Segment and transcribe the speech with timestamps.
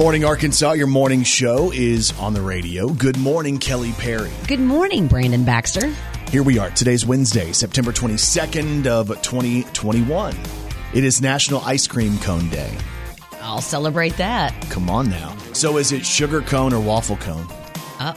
[0.00, 0.72] morning, Arkansas.
[0.72, 2.88] Your morning show is on the radio.
[2.88, 4.30] Good morning, Kelly Perry.
[4.48, 5.88] Good morning, Brandon Baxter.
[6.30, 6.70] Here we are.
[6.70, 10.34] Today's Wednesday, September 22nd of 2021.
[10.94, 12.74] It is National Ice Cream Cone Day.
[13.42, 14.54] I'll celebrate that.
[14.70, 15.36] Come on now.
[15.52, 17.46] So is it sugar cone or waffle cone?
[17.98, 18.14] Uh,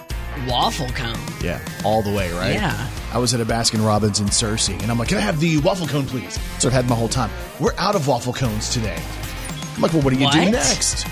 [0.47, 1.19] waffle cone.
[1.43, 2.53] Yeah, all the way, right?
[2.53, 2.89] Yeah.
[3.11, 5.57] I was at a Baskin Robbins in Searcy, and I'm like, "Can I have the
[5.57, 7.29] waffle cone, please?" So I've had my whole time.
[7.59, 9.03] We're out of waffle cones today.
[9.75, 11.05] I'm like, "Well, what do you do next?"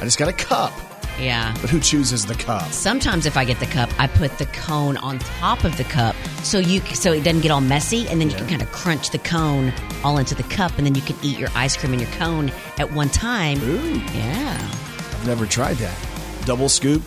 [0.00, 0.72] I just got a cup,
[1.20, 1.54] Yeah.
[1.60, 2.70] but who chooses the cup?
[2.72, 6.14] Sometimes if I get the cup, I put the cone on top of the cup
[6.42, 9.10] so you so it doesn't get all messy, and then you can kind of crunch
[9.10, 12.02] the cone all into the cup, and then you can eat your ice cream and
[12.02, 13.58] your cone at one time.
[13.62, 14.58] Ooh, Yeah.
[14.60, 15.96] I've never tried that.
[16.44, 17.02] Double scoop,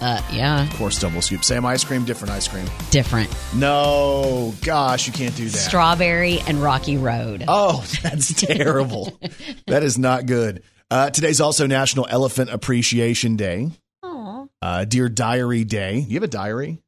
[0.00, 0.62] Uh, yeah.
[0.64, 1.44] of course, double scoop.
[1.44, 2.64] Same ice cream, different ice cream.
[2.90, 3.30] Different.
[3.54, 5.56] No, gosh, you can't do that.
[5.58, 7.44] Strawberry and Rocky Road.
[7.46, 9.16] Oh, that's terrible.
[9.68, 10.62] that is not good.
[10.90, 13.70] Uh, today's also National Elephant Appreciation Day,
[14.02, 14.46] Aw.
[14.60, 15.98] uh, Dear Diary Day.
[16.00, 16.82] You have a diary?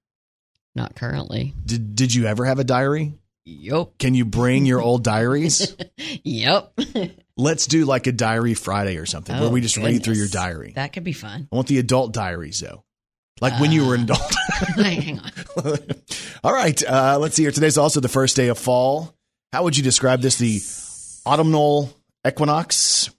[0.74, 1.54] Not currently.
[1.64, 3.14] Did Did you ever have a diary?
[3.44, 3.98] Yep.
[3.98, 5.76] Can you bring your old diaries?
[6.24, 6.78] Yep.
[7.36, 10.28] Let's do like a diary Friday or something where Oh, we just read through your
[10.28, 10.72] diary.
[10.74, 11.48] That could be fun.
[11.50, 12.84] I want the adult diaries though,
[13.40, 14.34] like when you were an adult.
[14.76, 15.30] Hang on.
[16.44, 17.50] All right, uh, let's see here.
[17.50, 19.14] Today's also the first day of fall.
[19.52, 20.36] How would you describe this?
[20.38, 20.60] The
[21.28, 21.90] autumnal
[22.26, 23.10] equinox.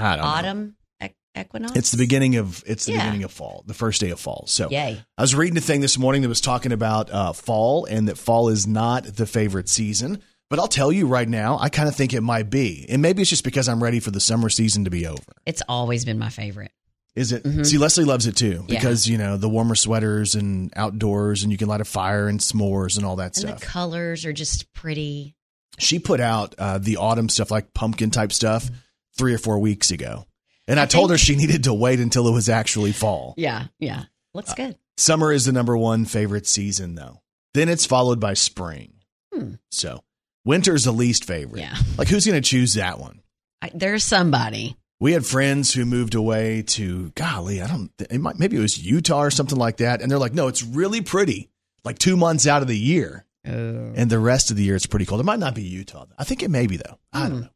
[0.00, 0.24] I don't.
[0.24, 1.76] Autumn equ- equinox.
[1.76, 3.04] It's the beginning of it's the Yeah.
[3.04, 4.44] beginning of fall, the first day of fall.
[4.46, 5.00] So Yay.
[5.16, 8.18] I was reading a thing this morning that was talking about uh, fall and that
[8.18, 10.20] fall is not the favorite season.
[10.50, 13.20] But I'll tell you right now, I kind of think it might be, and maybe
[13.20, 15.20] it's just because I'm ready for the summer season to be over.
[15.44, 16.70] It's always been my favorite.
[17.14, 17.42] Is it?
[17.44, 17.66] Mhm.
[17.66, 18.76] See, Leslie loves it too Yeah.
[18.78, 22.40] because you know the warmer sweaters and outdoors, and you can light a fire and
[22.40, 23.60] s'mores and all that And stuff.
[23.60, 25.34] the colors are just pretty.
[25.78, 28.70] she put out uh, the autumn stuff, like pumpkin type stuff,
[29.18, 30.24] three or four weeks ago,
[30.66, 33.34] and I, I told her she needed to wait until it was actually fall.
[33.36, 34.00] Yeah, yeah.
[34.00, 34.78] Uh, Looks good.
[34.96, 37.20] Summer is the number one favorite season, though.
[37.54, 38.92] Then it's followed by spring.
[39.34, 39.54] Hmm.
[39.70, 40.02] So
[40.44, 41.60] winter's the least favorite.
[41.60, 41.74] Yeah.
[41.96, 43.20] Like who's going to choose that one?
[43.60, 44.76] I, there's somebody.
[45.00, 47.90] We had friends who moved away to golly, I don't.
[48.10, 50.62] It might, maybe it was Utah or something like that, and they're like, no, it's
[50.62, 51.50] really pretty.
[51.84, 53.92] Like two months out of the year, Oh.
[53.96, 55.20] and the rest of the year it's pretty cold.
[55.20, 56.06] It might not be Utah.
[56.18, 56.98] I think it may be though.
[57.12, 57.28] I Hmm.
[57.30, 57.48] don't know.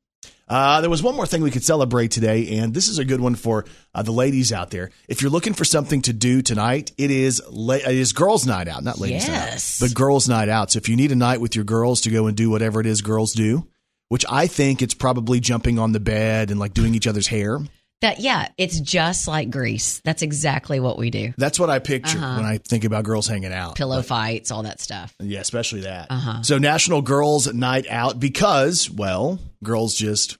[0.52, 3.20] Uh, there was one more thing we could celebrate today, and this is a good
[3.20, 3.64] one for
[3.94, 4.90] uh, the ladies out there.
[5.08, 8.68] If you're looking for something to do tonight, it is la- it is girls' night
[8.68, 9.80] out, not ladies' Yes.
[9.80, 10.70] night out, but girls' night out.
[10.70, 12.86] So if you need a night with your girls to go and do whatever it
[12.86, 13.66] is girls do,
[14.10, 17.58] which I think it's probably jumping on the bed and like doing each other's hair.
[18.02, 20.02] That yeah, it's just like Grease.
[20.04, 21.32] That's exactly what we do.
[21.38, 22.36] That's what I picture Uh-huh.
[22.36, 23.76] when I think about girls hanging out.
[23.76, 25.14] Pillow fights, all that stuff.
[25.20, 26.08] Yeah, especially that.
[26.10, 26.42] Uh-huh.
[26.42, 30.36] So National Girls Night Out because, well, girls just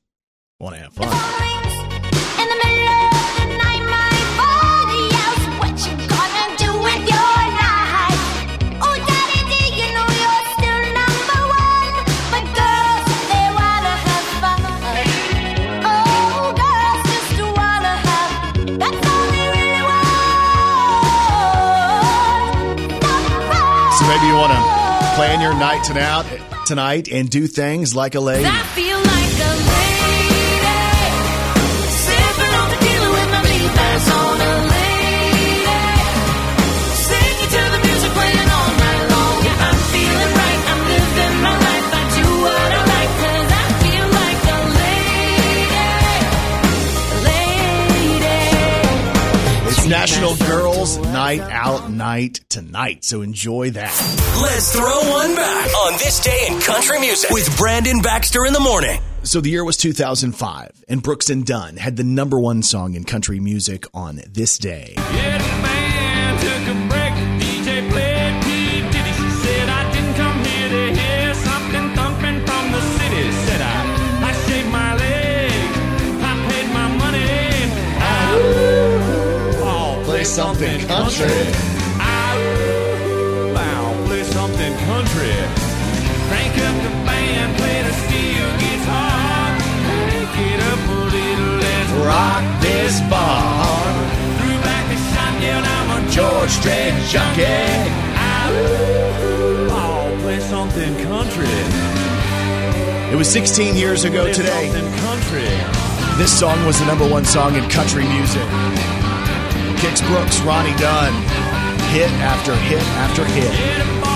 [0.63, 1.09] want to have fun.
[1.09, 7.35] In the middle of the night, my body yells, "What you gonna do with your
[7.59, 8.23] life?"
[8.87, 11.95] Oh, Daddy, do you know you're still number one?
[12.31, 14.63] But girls, they wanna have fun.
[15.83, 18.31] Oh, girls just wanna have.
[18.79, 20.15] That's all they really want.
[23.99, 24.61] So maybe you want to
[25.17, 26.27] plan your night tonight,
[26.67, 28.49] tonight and do things like a lady.
[49.93, 53.05] National Girls Night Out night tonight.
[53.05, 53.95] So enjoy that.
[54.41, 58.61] Let's throw one back on this day in country music with Brandon Baxter in the
[58.61, 58.99] morning.
[59.23, 63.05] So the year was 2005, and Brooks and Dunn had the number one song in
[63.05, 64.95] country music on this day.
[64.97, 65.42] Yeah,
[80.33, 81.29] something country.
[82.01, 82.41] I'll
[84.07, 85.37] play something country.
[86.29, 89.61] Crank up the band, play the steel guitar.
[89.85, 93.85] Crank it up a little, let's Rock this bar,
[94.41, 97.45] Threw back the shot, yelled, I'm a George Strait junkie.
[99.69, 101.61] I'll play something country.
[103.13, 104.71] It was 16 years ago today.
[106.17, 109.02] This song was the number one song in country music.
[109.83, 111.13] Kix Brooks, Ronnie Dunn,
[111.91, 114.13] hit after hit after hit.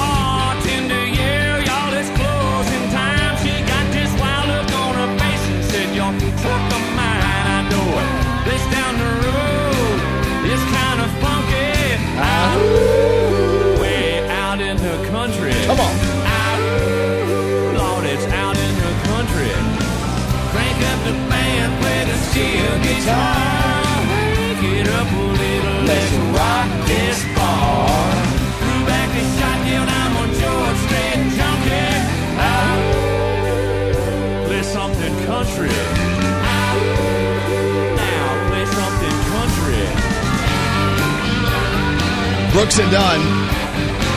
[42.57, 43.21] Brooks and Dunn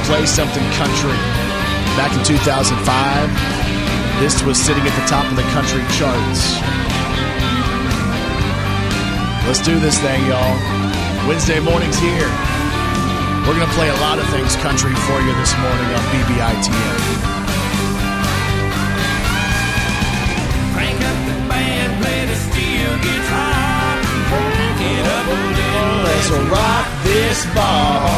[0.08, 1.20] play something country.
[2.00, 2.72] Back in 2005,
[4.24, 6.56] this was sitting at the top of the country charts.
[9.44, 10.56] Let's do this thing, y'all.
[11.28, 12.32] Wednesday morning's here.
[13.44, 17.00] We're going to play a lot of things country for you this morning on BBITM.
[20.72, 23.59] Crank up the band, play the steel guitar.
[26.06, 28.10] Let's rock this bar.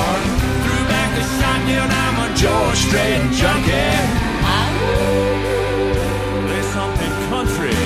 [0.63, 4.31] Threw back a shotgun, I'm a George Strait junkie.
[6.45, 7.77] Play something country.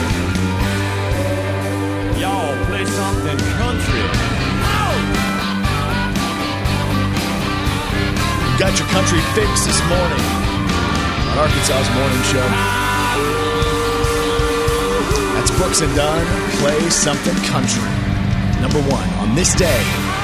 [2.20, 4.06] Y'all play something country.
[8.58, 10.26] Got your country fix this morning
[11.30, 12.48] on Arkansas's Morning Show.
[15.36, 16.26] That's Brooks and Dunn.
[16.62, 17.95] Play something country.
[18.66, 19.80] Number one on this day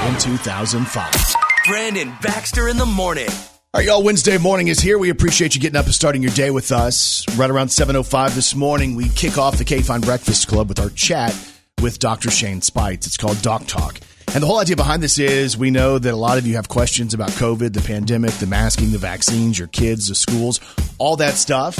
[0.07, 1.35] in 2005.
[1.67, 3.29] Brandon Baxter in the morning.
[3.29, 3.37] All
[3.75, 4.01] right, y'all.
[4.01, 4.97] Wednesday morning is here.
[4.97, 7.23] We appreciate you getting up and starting your day with us.
[7.37, 11.37] Right around 7.05 this morning, we kick off the K-Fine Breakfast Club with our chat
[11.83, 12.31] with Dr.
[12.31, 13.05] Shane Speights.
[13.05, 13.99] It's called Doc Talk.
[14.33, 16.67] And the whole idea behind this is we know that a lot of you have
[16.67, 20.59] questions about COVID, the pandemic, the masking, the vaccines, your kids, the schools,
[20.97, 21.77] all that stuff.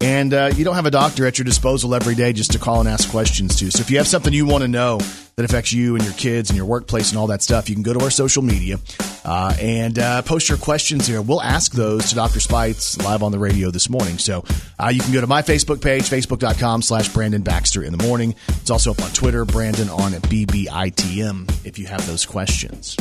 [0.00, 2.80] And uh, you don't have a doctor at your disposal every day just to call
[2.80, 3.70] and ask questions to.
[3.70, 4.98] So if you have something you want to know
[5.36, 7.82] that affects you and your kids and your workplace and all that stuff, you can
[7.82, 8.78] go to our social media
[9.24, 11.22] uh, and uh, post your questions here.
[11.22, 12.40] We'll ask those to Dr.
[12.40, 14.18] Speights live on the radio this morning.
[14.18, 14.44] So
[14.78, 18.34] uh, you can go to my Facebook page, facebook.com slash Brandon Baxter in the morning.
[18.48, 22.96] It's also up on Twitter, Brandon on BBITM if you have those questions.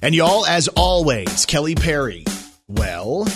[0.00, 2.24] And y'all, as always, Kelly Perry.
[2.68, 3.26] Well,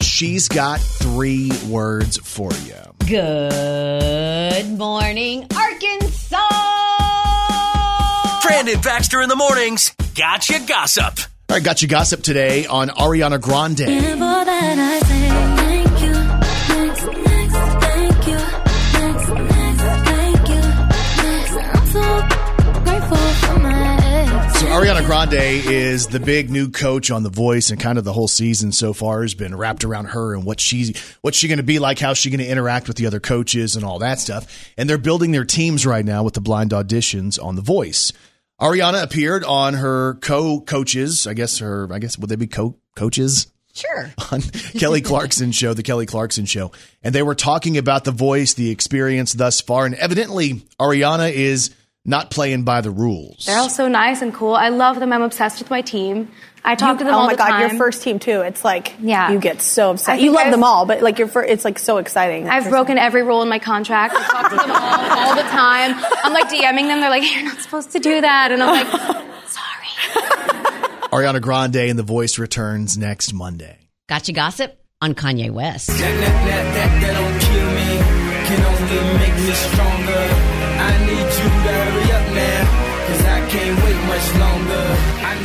[0.00, 2.74] she's got three words for you.
[3.06, 6.38] Good morning, Arkansas.
[8.42, 9.94] Brandon Baxter in the mornings.
[10.14, 11.18] Gotcha gossip.
[11.48, 13.86] All right, gotcha gossip today on Ariana Grande.
[24.76, 28.28] Ariana Grande is the big new coach on The Voice, and kind of the whole
[28.28, 31.64] season so far has been wrapped around her and what she what's she going to
[31.64, 34.70] be like, how's she going to interact with the other coaches, and all that stuff.
[34.76, 38.12] And they're building their teams right now with the blind auditions on The Voice.
[38.60, 43.46] Ariana appeared on her co-coaches, I guess her, I guess would they be co-coaches?
[43.72, 44.12] Sure.
[44.30, 44.42] on
[44.78, 46.70] Kelly Clarkson show, the Kelly Clarkson show,
[47.02, 51.74] and they were talking about the voice, the experience thus far, and evidently Ariana is
[52.06, 53.44] not playing by the rules.
[53.46, 54.54] They're all so nice and cool.
[54.54, 55.12] I love them.
[55.12, 56.30] I'm obsessed with my team.
[56.64, 57.60] I talk to them oh all my the god, time.
[57.60, 58.40] your first team too.
[58.40, 59.30] It's like Yeah.
[59.30, 60.20] you get so I upset.
[60.20, 62.48] You love I've- them all, but like your first, it's like so exciting.
[62.48, 64.14] I've broken every rule in my contract.
[64.16, 65.94] I talk to them all, all the time.
[66.24, 67.00] I'm like DMing them.
[67.00, 68.88] They're like, "You're not supposed to do that," and I'm like,
[69.48, 69.88] "Sorry."
[71.12, 73.78] Ariana Grande and the voice returns next Monday.
[74.08, 75.86] Gotcha gossip on Kanye West.
[75.86, 77.26] That, that, that,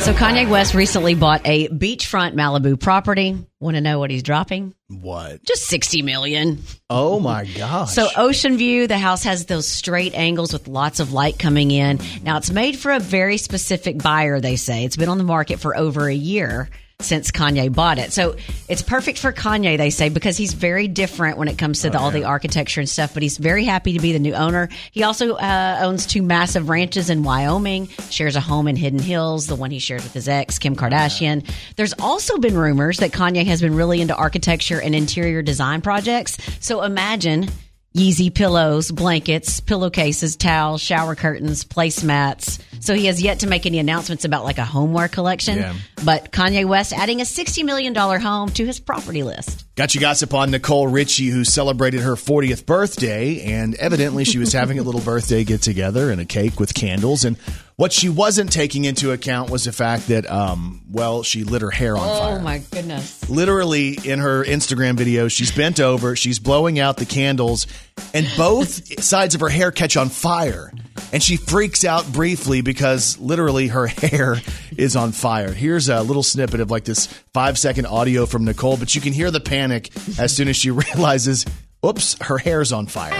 [0.02, 3.38] So Kanye West recently bought a beachfront Malibu property.
[3.60, 4.74] Want to know what he's dropping?
[4.88, 5.44] What?
[5.44, 6.58] Just 60 million.
[6.90, 7.92] Oh my gosh.
[7.92, 12.00] So Ocean View, the house has those straight angles with lots of light coming in.
[12.24, 14.84] Now it's made for a very specific buyer, they say.
[14.84, 16.68] It's been on the market for over a year
[17.02, 18.12] since Kanye bought it.
[18.12, 18.36] So
[18.68, 21.98] it's perfect for Kanye, they say, because he's very different when it comes to the,
[21.98, 24.68] all the architecture and stuff, but he's very happy to be the new owner.
[24.90, 29.46] He also uh, owns two massive ranches in Wyoming, shares a home in Hidden Hills,
[29.46, 31.48] the one he shares with his ex, Kim Kardashian.
[31.76, 36.38] There's also been rumors that Kanye has been really into architecture and interior design projects.
[36.60, 37.48] So imagine
[37.94, 42.58] Yeezy pillows, blankets, pillowcases, towels, shower curtains, placemats.
[42.80, 45.58] So he has yet to make any announcements about like a homeware collection.
[45.58, 45.74] Yeah.
[46.04, 49.66] But Kanye West adding a $60 million home to his property list.
[49.74, 54.52] Got you gossip on Nicole Richie, who celebrated her 40th birthday, and evidently she was
[54.52, 57.24] having a little birthday get together and a cake with candles.
[57.24, 57.36] And
[57.82, 61.70] what she wasn't taking into account was the fact that, um, well, she lit her
[61.72, 62.38] hair on fire.
[62.38, 63.28] Oh my goodness.
[63.28, 67.66] literally in her Instagram video, she's bent over, she's blowing out the candles,
[68.14, 70.72] and both sides of her hair catch on fire.
[71.12, 74.36] And she freaks out briefly because literally her hair
[74.78, 75.50] is on fire.
[75.52, 79.12] Here's a little snippet of like this five second audio from Nicole, but you can
[79.12, 81.46] hear the panic as soon as she realizes,
[81.84, 83.10] oops, her hair's on fire.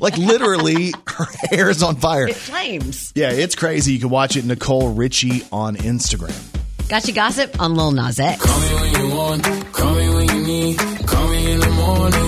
[0.00, 2.28] Like literally, her hair is on fire.
[2.28, 3.12] It flames.
[3.14, 3.92] Yeah, it's crazy.
[3.94, 6.34] You can watch it Nicole Richie on Instagram.
[6.88, 8.40] Got you gossip on Lil Nas X.
[8.44, 10.78] Call me when you want, call me when you need.
[10.78, 12.25] Call me in the morning,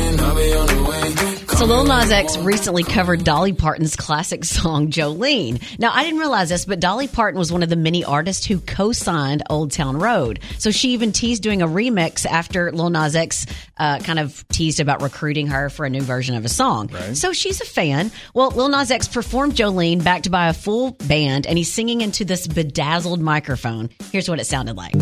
[1.58, 5.60] So Lil Nas X recently covered Dolly Parton's classic song Jolene.
[5.80, 8.60] Now I didn't realize this, but Dolly Parton was one of the many artists who
[8.60, 10.38] co-signed Old Town Road.
[10.58, 13.44] So she even teased doing a remix after Lil Nas X
[13.76, 16.90] uh, kind of teased about recruiting her for a new version of a song.
[17.14, 18.12] So she's a fan.
[18.34, 22.24] Well, Lil Nas X performed Jolene backed by a full band, and he's singing into
[22.24, 23.90] this bedazzled microphone.
[24.12, 24.94] Here's what it sounded like.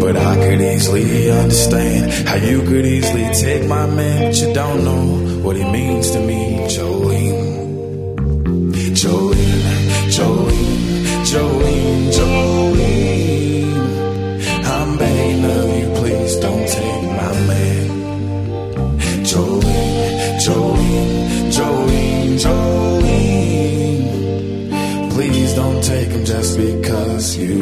[0.00, 4.84] But I could easily understand how you could easily take my man, but you don't
[4.84, 7.46] know what it means to me, Jolene.
[9.00, 12.55] Jolene, Jolene, Jolene,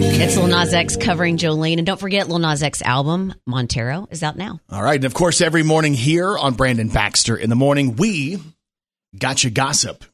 [0.06, 4.22] It's Lil Nas X covering Jolene, and don't forget Lil Nas X album Montero is
[4.22, 4.60] out now.
[4.70, 4.96] All right.
[4.96, 8.38] And of course, every morning here on Brandon Baxter in the morning, we
[9.18, 10.04] got you gossip.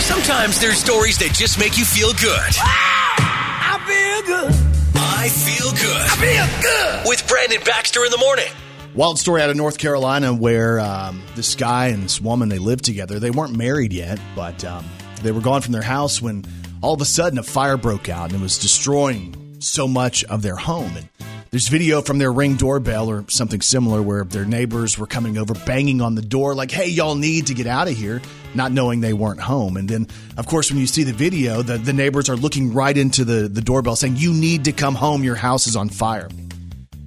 [0.00, 2.50] Sometimes there's stories that just make you feel good.
[2.58, 4.52] I feel good.
[4.94, 5.96] I feel good.
[5.96, 7.08] I feel good.
[7.08, 8.48] With Brandon Baxter in the morning.
[8.94, 12.84] Wild story out of North Carolina where um, this guy and this woman they lived
[12.84, 13.18] together.
[13.18, 14.84] They weren't married yet, but um,
[15.22, 16.44] they were gone from their house when
[16.82, 20.42] all of a sudden a fire broke out and it was destroying so much of
[20.42, 20.96] their home.
[20.96, 21.08] And
[21.50, 25.54] there's video from their ring doorbell or something similar where their neighbors were coming over,
[25.54, 28.20] banging on the door, like, "Hey, y'all need to get out of here,"
[28.54, 29.76] not knowing they weren't home.
[29.76, 32.96] And then, of course, when you see the video, the, the neighbors are looking right
[32.96, 35.22] into the, the doorbell, saying, "You need to come home.
[35.22, 36.28] Your house is on fire."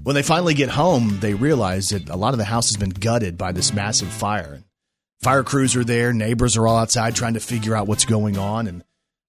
[0.04, 2.92] When they finally get home, they realize that a lot of the house has been
[2.92, 4.62] gutted by this massive fire.
[5.22, 8.68] Fire crews are there, neighbors are all outside trying to figure out what's going on.
[8.68, 8.84] And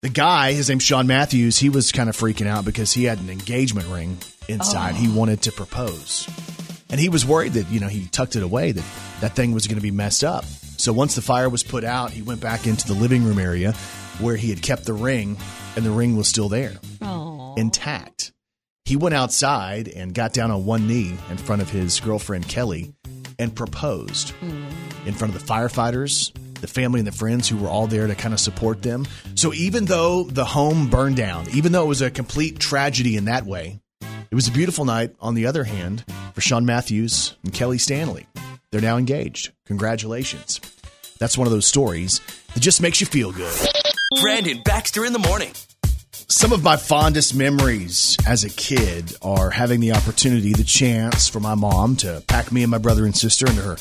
[0.06, 3.18] the guy, his name's Sean Matthews, he was kind of freaking out because he had
[3.18, 4.94] an engagement ring inside.
[4.94, 5.18] He oh.
[5.18, 6.28] wanted to propose.
[6.88, 8.84] And he was worried that, you know, he tucked it away, that
[9.20, 10.44] that thing was going to be messed up.
[10.44, 13.72] So once the fire was put out, he went back into the living room area
[14.20, 15.38] where he had kept the ring,
[15.74, 16.74] and the ring was still there,
[17.56, 18.30] intact.
[18.84, 22.94] He went outside and got down on one knee in front of his girlfriend, Kelly,
[23.40, 24.66] and proposed hmm.
[25.04, 26.32] in front of the firefighters,
[26.66, 29.06] the family, and the friends who were all there to kind of support them.
[29.34, 33.26] So even though the home burned down, even though it was a complete tragedy in
[33.26, 33.80] that way,
[34.30, 36.04] it was a beautiful night, on the other hand,
[36.34, 38.26] for Sean Matthews and Kelly Stanley.
[38.70, 39.52] They're now engaged.
[39.66, 40.60] Congratulations.
[41.18, 42.20] That's one of those stories
[42.54, 43.54] that just makes you feel good.
[44.20, 45.52] Brandon Baxter in the morning.
[46.28, 51.38] Some of my fondest memories as a kid are having the opportunity, the chance for
[51.38, 53.76] my mom to pack me and my brother and sister into her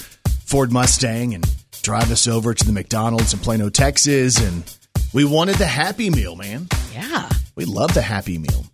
[0.46, 1.44] Ford Mustang and
[1.86, 4.39] drive us over to the McDonald's in Plano, Texas.
[4.39, 4.63] And
[5.13, 6.68] we wanted the Happy Meal, man.
[6.92, 7.30] Yeah.
[7.56, 8.65] We love the Happy Meal.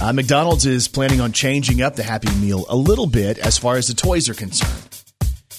[0.00, 3.74] Uh, McDonald's is planning on changing up the Happy Meal a little bit as far
[3.74, 5.02] as the toys are concerned.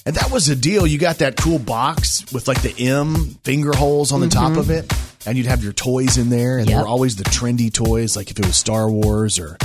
[0.06, 0.88] And that was a deal.
[0.88, 4.70] You got that cool box with like the M finger holes on the top of
[4.72, 4.91] it,
[5.27, 8.32] and you'd have your toys in there, and they were always the trendy toys, like
[8.32, 9.58] if it was Star Wars or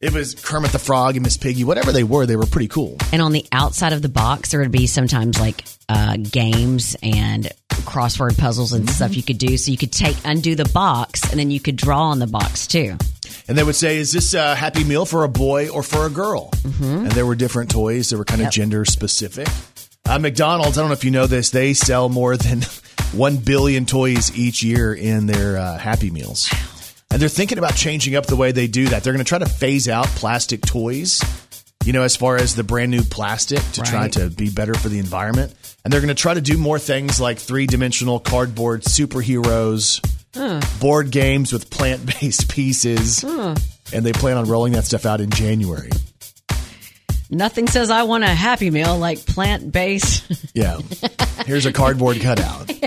[0.00, 2.98] it was Kermit the Frog and Miss Piggy, whatever they were, they were pretty cool.
[3.12, 7.50] And on the outside of the box, there would be sometimes like uh, games and
[7.70, 9.56] crossword puzzles and stuff you could do.
[9.56, 12.66] So you could take undo the box, and then you could draw on the box
[12.66, 12.96] too.
[13.48, 16.10] And they would say, "Is this a Happy Meal for a boy or for a
[16.10, 18.52] girl?" And there were different toys that were kind of Yep.
[18.52, 19.48] gender specific.
[20.06, 22.62] Uh, McDonald's, I don't know if you know this, they sell more than
[23.12, 26.50] one billion toys each year in their uh, Happy Meals,
[27.10, 29.02] and they're thinking about changing up the way they do that.
[29.04, 31.20] They're going to try to phase out plastic toys.
[31.84, 34.88] You know, as far as the brand new plastic to try to be better for
[34.88, 35.54] the environment.
[35.84, 40.00] And they're going to try to do more things like three dimensional cardboard superheroes,
[40.80, 43.24] board games with plant based pieces.
[43.24, 45.88] And they plan on rolling that stuff out in January.
[47.30, 50.24] Nothing says I want a Happy Meal like plant based.
[50.54, 50.80] Yeah.
[51.46, 52.70] Here's a cardboard cutout.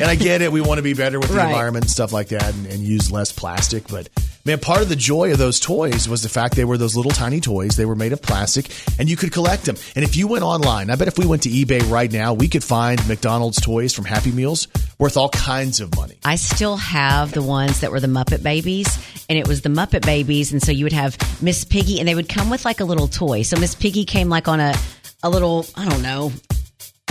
[0.00, 0.52] And I get it.
[0.52, 1.48] We want to be better with the Right.
[1.48, 3.88] environment and stuff like that and, and use less plastic.
[3.88, 4.08] But
[4.48, 7.12] man, part of the joy of those toys was the fact they were those little
[7.12, 7.76] tiny toys.
[7.76, 9.76] They were made of plastic and you could collect them.
[9.94, 12.48] And if you went online, I bet if we went to eBay right now, we
[12.48, 14.66] could find McDonald's toys from Happy Meals
[14.98, 16.18] worth all kinds of money.
[16.24, 20.04] I still have the ones that were the Muppet Babies, and it was the Muppet
[20.04, 22.84] Babies, and so you would have Miss Piggy, and they would come with like a
[22.84, 23.42] little toy.
[23.42, 24.74] So Miss Piggy came like on a
[25.22, 26.32] a little I don't know.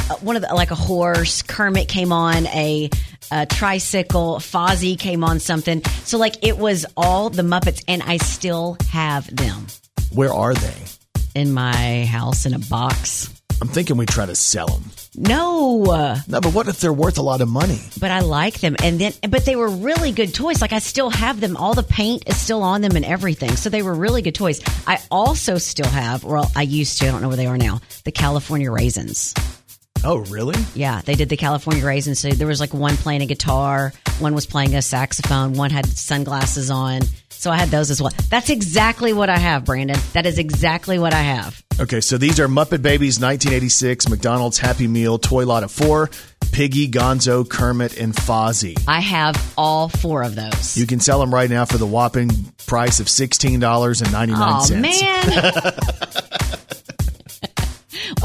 [0.09, 1.41] Uh, One of the like a horse.
[1.41, 2.89] Kermit came on a,
[3.31, 4.35] a tricycle.
[4.37, 5.83] Fozzie came on something.
[6.03, 9.67] So like it was all the Muppets, and I still have them
[10.13, 10.73] Where are they?
[11.35, 13.29] in my house in a box.
[13.61, 14.83] I'm thinking we try to sell them.
[15.15, 15.83] No,
[16.27, 17.79] No, but what if they're worth a lot of money?
[17.99, 18.75] but I like them.
[18.83, 20.61] And then, but they were really good toys.
[20.61, 21.57] Like I still have them.
[21.57, 23.55] All the paint is still on them and everything.
[23.55, 24.61] So they were really good toys.
[24.85, 27.81] I also still have, well, I used to, I don't know where they are now,
[28.03, 29.33] the California Raisins.
[30.03, 30.55] Oh, really?
[30.75, 32.19] Yeah, they did the California Raisins.
[32.19, 35.85] So there was like one playing a guitar, one was playing a saxophone, one had
[35.85, 37.01] sunglasses on.
[37.29, 38.11] So I had those as well.
[38.29, 39.99] That's exactly what I have, Brandon.
[40.13, 41.61] That is exactly what I have.
[41.79, 46.09] Okay, so these are Muppet Babies 1986, McDonald's Happy Meal, Toy Lot of Four,
[46.51, 48.81] Piggy, Gonzo, Kermit, and Fozzie.
[48.87, 50.75] I have all four of those.
[50.75, 52.31] You can sell them right now for the whopping
[52.65, 54.33] price of $16.99.
[54.35, 56.33] Oh man.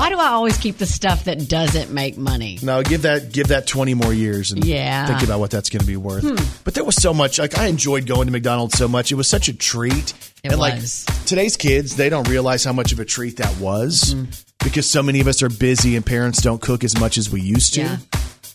[0.03, 2.59] Why do I always keep the stuff that doesn't make money?
[2.61, 5.07] Now give that give that twenty more years and Yeah.
[5.07, 6.25] think about what that's going to be worth.
[6.25, 6.45] Hmm.
[6.65, 7.39] But there was so much.
[7.39, 9.13] Like I enjoyed going to McDonald's so much.
[9.13, 10.13] It was such a treat.
[10.43, 10.81] It and like
[11.25, 14.33] today's kids, they don't realize how much of a treat that was Mm-hmm.
[14.65, 17.41] because so many of us are busy and parents don't cook as much as we
[17.41, 17.83] used to.
[17.83, 17.99] Yeah.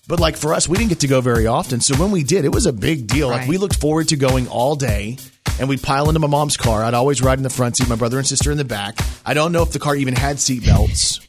[0.06, 1.80] But like for us, we didn't get to go very often.
[1.80, 3.30] So when we did, it was a big deal.
[3.30, 5.18] Like we looked forward to going all day.
[5.60, 6.84] And we'd pile into my mom's car.
[6.84, 9.00] I'd always ride in the front seat, my brother and sister in the back.
[9.25, 11.20] I don't know if the car even had seat belts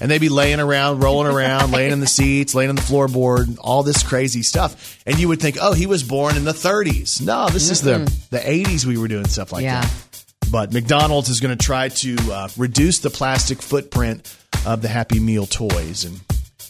[0.00, 3.56] and they'd be laying around, rolling around, laying in the seats, laying on the floorboard,
[3.60, 4.98] all this crazy stuff.
[5.06, 7.20] And you would think, oh, he was born in the 30s.
[7.24, 7.98] No, this is the
[8.30, 8.84] the 80s.
[8.84, 9.80] We were doing stuff like Yeah.
[9.82, 9.92] that.
[10.50, 14.34] But McDonald's is going to try to uh, reduce the plastic footprint
[14.66, 16.20] of the Happy Meal toys, and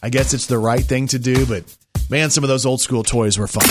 [0.02, 1.46] I guess it's the right thing to do.
[1.46, 1.62] But
[2.08, 3.64] man, some of those old school toys were fun.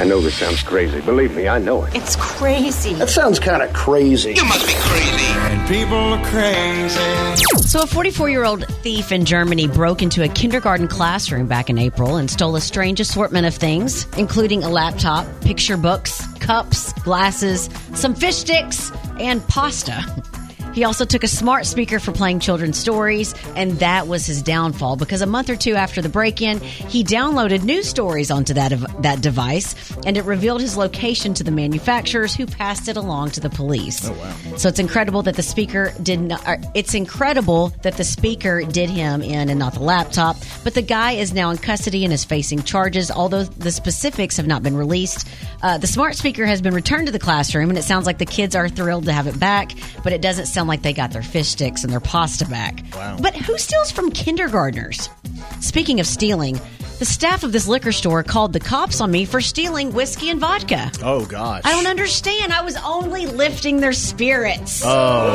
[0.00, 1.00] I know this sounds crazy.
[1.02, 1.94] Believe me, I know it.
[1.94, 2.94] It's crazy.
[2.94, 4.32] That sounds kind of crazy.
[4.32, 5.26] You must be crazy.
[5.26, 7.36] And people are crazy.
[7.62, 11.78] So, a 44 year old thief in Germany broke into a kindergarten classroom back in
[11.78, 17.68] April and stole a strange assortment of things, including a laptop, picture books, cups, glasses,
[17.94, 20.04] some fish sticks, and pasta.
[20.74, 24.96] He also took a smart speaker for playing children's stories, and that was his downfall
[24.96, 28.72] because a month or two after the break in, he downloaded news stories onto that,
[29.02, 29.74] that device,
[30.06, 34.08] and it revealed his location to the manufacturers who passed it along to the police.
[34.08, 34.56] Oh, wow.
[34.56, 36.42] So it's incredible that the speaker did not,
[36.74, 41.12] it's incredible that the speaker did him in and not the laptop, but the guy
[41.12, 45.28] is now in custody and is facing charges, although the specifics have not been released.
[45.62, 48.26] Uh, the smart speaker has been returned to the classroom, and it sounds like the
[48.26, 51.22] kids are thrilled to have it back, but it doesn't sound like they got their
[51.22, 52.82] fish sticks and their pasta back.
[52.94, 53.18] Wow.
[53.20, 55.08] But who steals from kindergartners?
[55.60, 56.60] Speaking of stealing,
[56.98, 60.38] the staff of this liquor store called the cops on me for stealing whiskey and
[60.40, 60.90] vodka.
[61.02, 61.62] Oh gosh.
[61.64, 62.52] I don't understand.
[62.52, 64.82] I was only lifting their spirits.
[64.84, 65.32] Oh.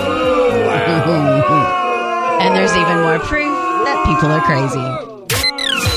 [2.41, 3.53] and there's even more proof
[3.85, 4.75] that people are crazy.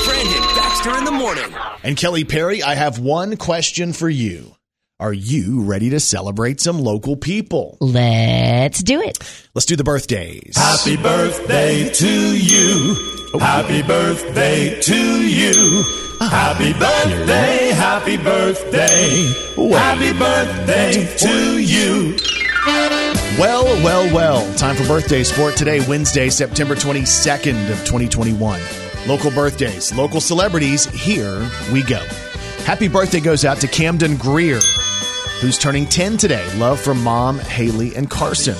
[0.05, 1.53] Brandon Baxter in the morning.
[1.83, 4.55] And Kelly Perry, I have one question for you.
[5.01, 7.75] Are you ready to celebrate some local people?
[7.79, 9.17] Let's do it.
[9.55, 10.55] Let's do the birthdays.
[10.55, 13.39] Happy birthday to you.
[13.39, 15.83] Happy birthday to you.
[16.19, 19.25] Happy birthday, happy birthday.
[19.71, 22.15] Happy birthday to you.
[23.39, 24.55] Well, well, well.
[24.55, 28.61] Time for birthdays for today, Wednesday, September 22nd of 2021.
[29.07, 32.05] Local birthdays, local celebrities, here we go.
[32.65, 34.59] Happy birthday goes out to Camden Greer,
[35.41, 36.47] who's turning 10 today.
[36.57, 38.55] Love from mom, Haley, and Carson.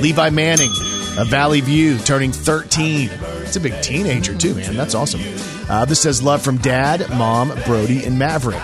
[0.00, 0.70] Levi Manning
[1.18, 3.08] of Valley View, turning 13.
[3.42, 4.76] It's a big teenager, too, man.
[4.76, 5.20] That's awesome.
[5.68, 8.58] Uh, this says love from dad, mom, Brody, and Maverick.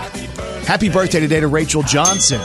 [0.66, 2.40] Happy birthday today to Rachel Johnson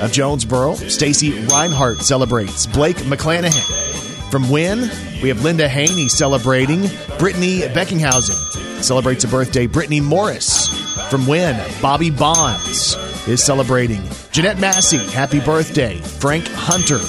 [0.00, 0.74] of Jonesboro.
[0.74, 2.66] Stacy Reinhart celebrates.
[2.66, 4.30] Blake McClanahan.
[4.30, 4.90] From Wynne,
[5.22, 6.82] we have Linda Haney celebrating.
[7.18, 9.66] Brittany Beckinghausen celebrates a birthday.
[9.66, 10.85] Brittany Morris.
[11.10, 12.96] From Wynne, Bobby Bonds
[13.28, 14.02] is celebrating.
[14.32, 15.98] Jeanette Massey, happy birthday.
[15.98, 17.00] Frank Hunter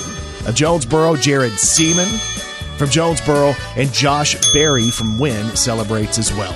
[0.47, 1.15] of Jonesboro.
[1.15, 2.07] Jared Seaman
[2.77, 3.53] from Jonesboro.
[3.75, 6.55] And Josh Berry from Wynne celebrates as well.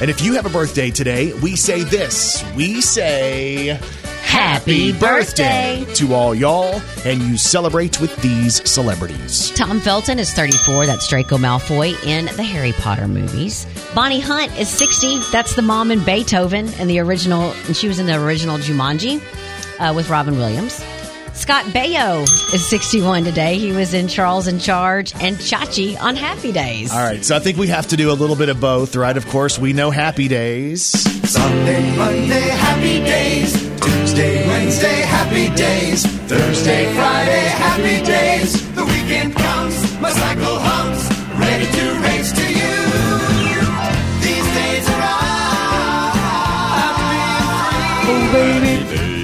[0.00, 2.44] And if you have a birthday today, we say this.
[2.56, 3.78] We say
[4.32, 5.84] Happy birthday.
[5.94, 9.50] to all y'all, and you celebrate with these celebrities.
[9.50, 10.86] Tom Felton is 34.
[10.86, 13.66] That's Draco Malfoy in the Harry Potter movies.
[13.94, 15.18] Bonnie Hunt is 60.
[15.30, 19.20] That's the mom in Beethoven and the original, and she was in the original Jumanji
[19.78, 20.82] uh, with Robin Williams.
[21.34, 22.22] Scott Baio
[22.54, 23.58] is 61 today.
[23.58, 26.90] He was in Charles in Charge and Chachi on Happy Days.
[26.90, 29.16] All right, so I think we have to do a little bit of both, right?
[29.16, 30.84] Of course, we know happy days.
[31.30, 33.71] Sunday, Monday, happy days.
[34.12, 36.04] Tuesday, Wednesday, happy days.
[36.04, 38.74] Thursday, Friday, happy days.
[38.74, 41.08] The weekend comes, my cycle hums,
[41.40, 42.74] ready to race to you.
[44.20, 45.00] These days are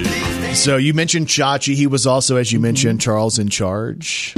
[0.01, 1.75] oh, all So you mentioned Chachi.
[1.75, 4.33] He was also, as you mentioned, Charles in Charge.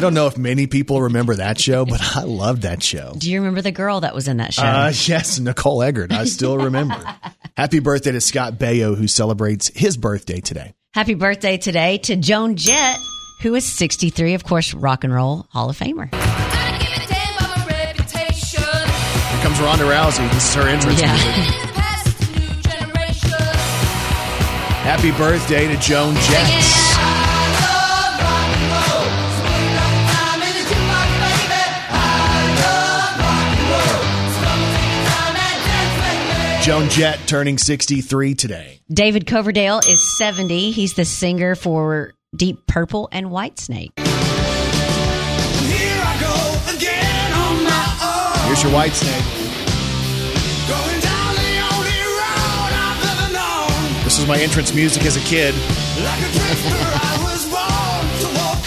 [0.00, 3.12] I don't know if many people remember that show, but I loved that show.
[3.18, 4.62] Do you remember the girl that was in that show?
[4.62, 6.10] Uh, yes, Nicole Eggert.
[6.10, 6.94] I still remember.
[7.54, 10.72] Happy birthday to Scott Baio, who celebrates his birthday today.
[10.94, 12.98] Happy birthday today to Joan Jett,
[13.42, 16.08] who is 63, of course, Rock and Roll Hall of Famer.
[16.14, 16.20] Here
[19.42, 20.32] comes Ronda Rousey.
[20.32, 21.12] This is her entrance Yeah.
[21.12, 21.34] music.
[24.80, 26.79] Happy birthday to Joan Jett.
[36.70, 38.80] Joan Jett turning 63 today.
[38.88, 40.70] David Coverdale is 70.
[40.70, 43.90] He's the singer for Deep Purple and Whitesnake.
[48.46, 49.24] Here's your white snake.
[54.04, 55.56] This was my entrance music as a kid.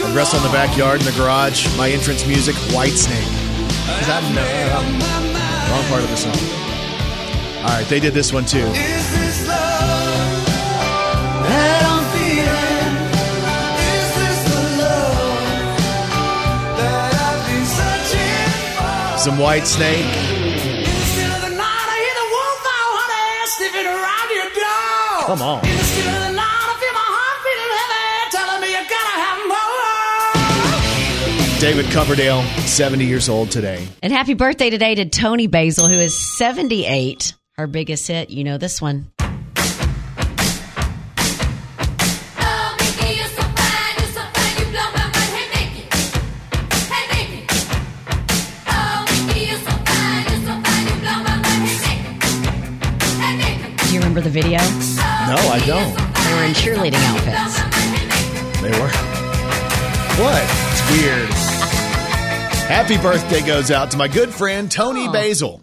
[0.01, 1.73] I wrestle in the backyard, in the garage.
[1.77, 3.23] My entrance music, White Snake.
[4.01, 4.43] Is that no?
[5.73, 6.72] Wrong part of the song.
[7.63, 8.67] All right, they did this one too.
[19.17, 20.05] Some White Snake.
[25.25, 25.61] Come on.
[31.61, 33.87] David Coverdale, 70 years old today.
[34.01, 37.33] And happy birthday today to Toni Basil, who is 78.
[37.55, 39.11] Her biggest hit, you know this one.
[39.19, 39.19] Do
[53.93, 54.57] you remember the video?
[54.57, 55.93] No, I don't.
[55.93, 57.61] They were in cheerleading outfits.
[58.63, 58.89] They were.
[60.23, 60.41] What?
[60.71, 61.29] It's weird.
[62.67, 65.11] Happy birthday goes out to my good friend Toni oh.
[65.11, 65.61] Basil,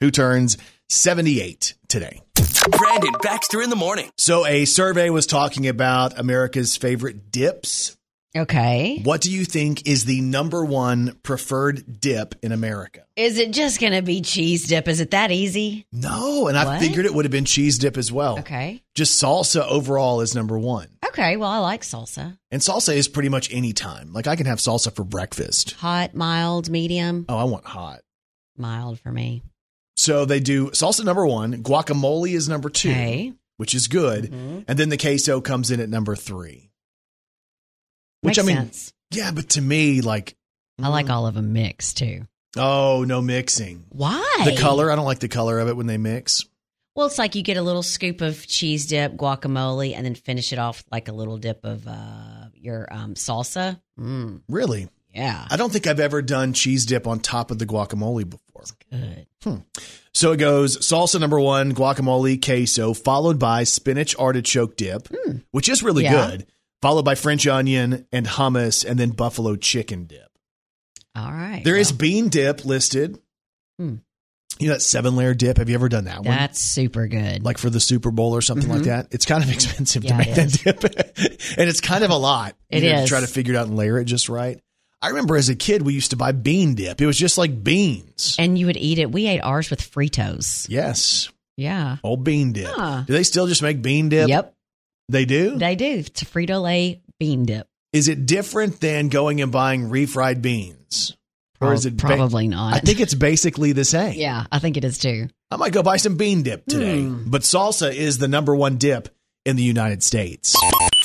[0.00, 0.56] who turns
[0.88, 2.22] 78 today.
[2.70, 4.10] Brandon Baxter in the morning.
[4.16, 7.96] So, a survey was talking about America's favorite dips.
[8.36, 9.00] Okay.
[9.02, 13.04] What do you think is the number one preferred dip in America?
[13.16, 14.88] Is it just going to be cheese dip?
[14.88, 15.86] Is it that easy?
[15.90, 18.40] No, and I figured it would have been cheese dip as well.
[18.40, 18.82] Okay.
[18.94, 20.88] Just salsa overall is number one.
[21.06, 21.36] Okay.
[21.38, 22.36] Well, I like salsa.
[22.50, 24.12] And salsa is pretty much any time.
[24.12, 25.72] Like I can have salsa for breakfast.
[25.72, 27.24] Hot, mild, medium.
[27.30, 28.00] Oh, I want hot.
[28.58, 29.42] Mild for me.
[29.96, 33.32] So they do salsa number one, guacamole is number two, Okay.
[33.56, 34.64] which is good, Mhm.
[34.68, 36.70] and then the queso comes in at number three.
[38.22, 38.92] Which Makes I mean, sense.
[39.10, 40.36] yeah, but to me, like,
[40.82, 42.26] I like all of them mixed too.
[42.58, 43.84] oh, no mixing.
[43.90, 44.24] Why?
[44.44, 46.44] The color, I don't like the color of it when they mix.
[46.94, 50.52] Well, it's like you get a little scoop of cheese dip, guacamole, and then finish
[50.54, 53.78] it off like a little dip of uh, your um, salsa.
[54.00, 55.46] Mm, Really, yeah.
[55.50, 58.42] I don't think I've ever done cheese dip on top of the guacamole before.
[58.90, 59.26] Good.
[60.12, 65.08] So it goes salsa number one, guacamole, queso, followed by spinach artichoke dip,
[65.50, 66.12] which is really Hmm.
[66.12, 66.30] Yeah.
[66.30, 66.46] good,
[66.82, 70.28] followed by French onion and hummus, and then buffalo chicken dip.
[71.14, 71.62] All right.
[71.64, 73.18] There is well, bean dip listed.
[73.78, 73.96] Hmm.
[74.58, 75.58] You know that seven layer dip?
[75.58, 76.34] Have you ever done that one?
[76.36, 77.44] That's super good.
[77.44, 79.08] Like for the Super Bowl or something like that?
[79.10, 80.18] It's kind of expensive to Mm-hmm.
[80.18, 80.84] Make that dip.
[81.58, 82.56] and it's kind of a lot.
[82.70, 84.58] It you know, To try to figure it out and layer it just right.
[85.02, 87.00] I remember as a kid, we used to buy bean dip.
[87.00, 88.36] It was just like beans.
[88.38, 89.12] and you would eat it.
[89.12, 90.66] We ate ours with Fritos.
[90.68, 91.28] Yes.
[91.56, 91.96] Yeah.
[92.02, 92.68] Old bean dip.
[92.70, 93.04] Huh.
[93.06, 94.28] Do they still just make bean dip?
[94.28, 94.54] Yep.
[95.08, 95.56] They do?
[95.58, 95.98] They do.
[95.98, 97.66] It's a Frito Lay bean dip.
[97.92, 101.16] Is it different than going and buying refried beans?
[101.60, 102.74] Or is it ba- Probably not.
[102.74, 104.14] I think it's basically the same.
[104.18, 105.28] Yeah, I think it is too.
[105.50, 107.02] I might go buy some bean dip today.
[107.02, 107.30] Hmm.
[107.30, 109.08] But salsa is the number one dip
[109.46, 110.54] in the United States.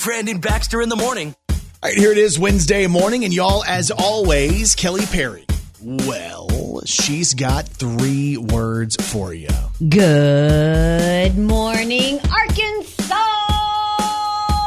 [0.04, 1.34] Brandon Baxter in the morning.
[1.84, 5.44] All right, here it is Wednesday morning, and y'all, as always, Kelly Perry.
[5.82, 9.48] Well, she's got three words for you.
[9.88, 13.16] Good morning, Arkansas.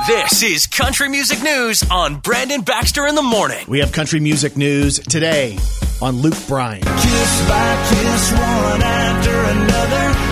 [0.10, 3.66] This is Country Music News on Brandon Baxter in the morning.
[3.70, 5.58] We have country music news today
[6.02, 6.82] on Luke Bryan.
[6.82, 10.25] Kiss by kiss, one after another.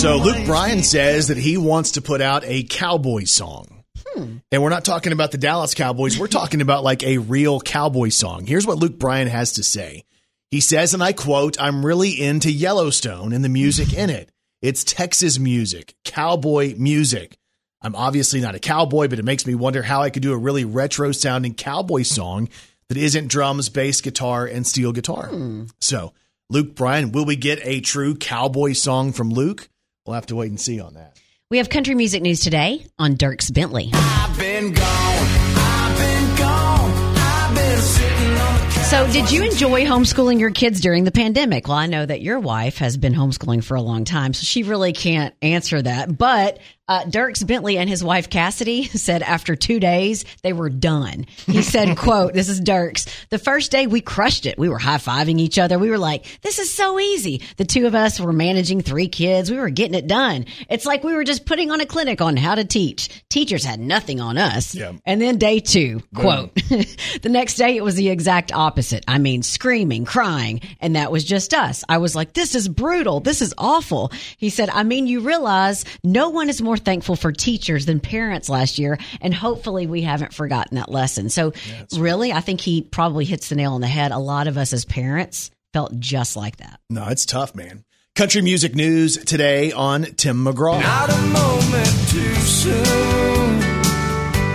[0.00, 3.84] So Luke Bryan says that he wants to put out a cowboy song.
[4.06, 4.36] Hmm.
[4.50, 6.18] And we're not talking about the Dallas Cowboys.
[6.18, 8.46] We're talking about like a real cowboy song.
[8.46, 10.04] Here's what Luke Bryan has to say.
[10.50, 14.32] He says, and I quote, I'm really into Yellowstone and the music in it.
[14.62, 17.36] It's Texas music, cowboy music.
[17.82, 20.38] I'm obviously not a cowboy, but it makes me wonder how I could do a
[20.38, 22.48] really retro sounding cowboy song
[22.88, 25.26] that isn't drums, bass guitar, and steel guitar.
[25.26, 25.64] Hmm.
[25.78, 26.14] So,
[26.48, 29.68] Luke Bryan, will we get a true cowboy song from Luke?
[30.06, 31.18] We'll have to wait and see on that.
[31.50, 33.90] We have country music news today on Dierks Bentley.
[33.92, 34.84] I've been gone.
[34.86, 36.90] I've been gone.
[37.16, 41.68] I've been sitting on the So, did you enjoy homeschooling your kids during the pandemic?
[41.68, 44.62] Well, I know that your wife has been homeschooling for a long time, so she
[44.62, 46.16] really can't answer that.
[46.16, 46.60] But
[46.90, 51.24] uh, Dierks Bentley and his wife Cassidy said after two days they were done.
[51.46, 53.08] He said, "quote This is Dierks.
[53.30, 54.58] The first day we crushed it.
[54.58, 55.78] We were high fiving each other.
[55.78, 57.42] We were like, this is so easy.
[57.58, 59.50] The two of us were managing three kids.
[59.50, 60.46] We were getting it done.
[60.68, 63.22] It's like we were just putting on a clinic on how to teach.
[63.28, 64.74] Teachers had nothing on us.
[65.06, 69.04] And then day two, quote, the next day it was the exact opposite.
[69.06, 71.84] I mean, screaming, crying, and that was just us.
[71.88, 73.20] I was like, this is brutal.
[73.20, 74.10] This is awful.
[74.36, 78.48] He said, I mean, you realize no one is more thankful for teachers than parents
[78.48, 81.28] last year, and hopefully we haven't forgotten that lesson.
[81.30, 81.52] So,
[81.96, 84.12] really, I think he probably hits the nail on the head.
[84.12, 86.80] A lot of us as parents felt just like that.
[86.90, 87.84] No, it's tough, man.
[88.16, 90.80] Country music news today on Tim McGraw.
[90.82, 93.56] Not a moment too soon.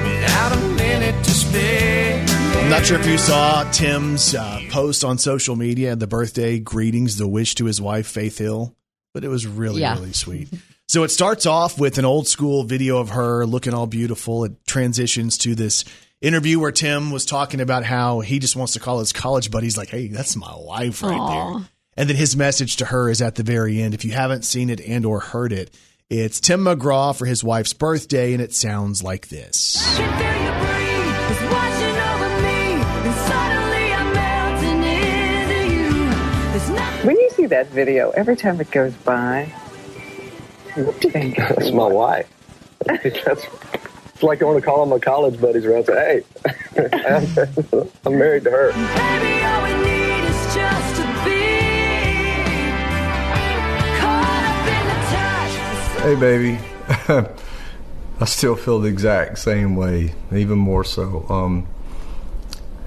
[0.03, 2.25] Without a minute to spare.
[2.59, 7.17] I'm not sure if you saw Tim's uh, post on social media, the birthday greetings,
[7.17, 8.75] the wish to his wife, Faith Hill,
[9.13, 9.93] but it was really, Yeah.
[9.95, 10.49] really sweet.
[10.88, 14.43] So it starts off with an old school video of her looking all beautiful.
[14.43, 15.84] It transitions to this
[16.21, 19.78] interview where Tim was talking about how he just wants to call his college buddies
[19.78, 21.54] like, "Hey, that's my wife right Aw.
[21.54, 23.95] there." And then his message to her is at the very end.
[23.95, 25.74] If you haven't seen it and or heard it,
[26.08, 29.78] it's Tim McGraw for his wife's birthday, and it sounds like this.
[37.04, 39.52] When you see that video, every time it goes by,
[40.75, 41.38] what do you think?
[41.38, 42.29] That's my wife.
[42.85, 43.05] That's
[44.15, 46.23] it's like going to call all my college buddies around and say,
[46.75, 48.71] hey, I'm, I'm married to her.
[56.01, 56.59] Hey, baby.
[58.21, 61.25] I still feel the exact same way, even more so.
[61.27, 61.67] Um,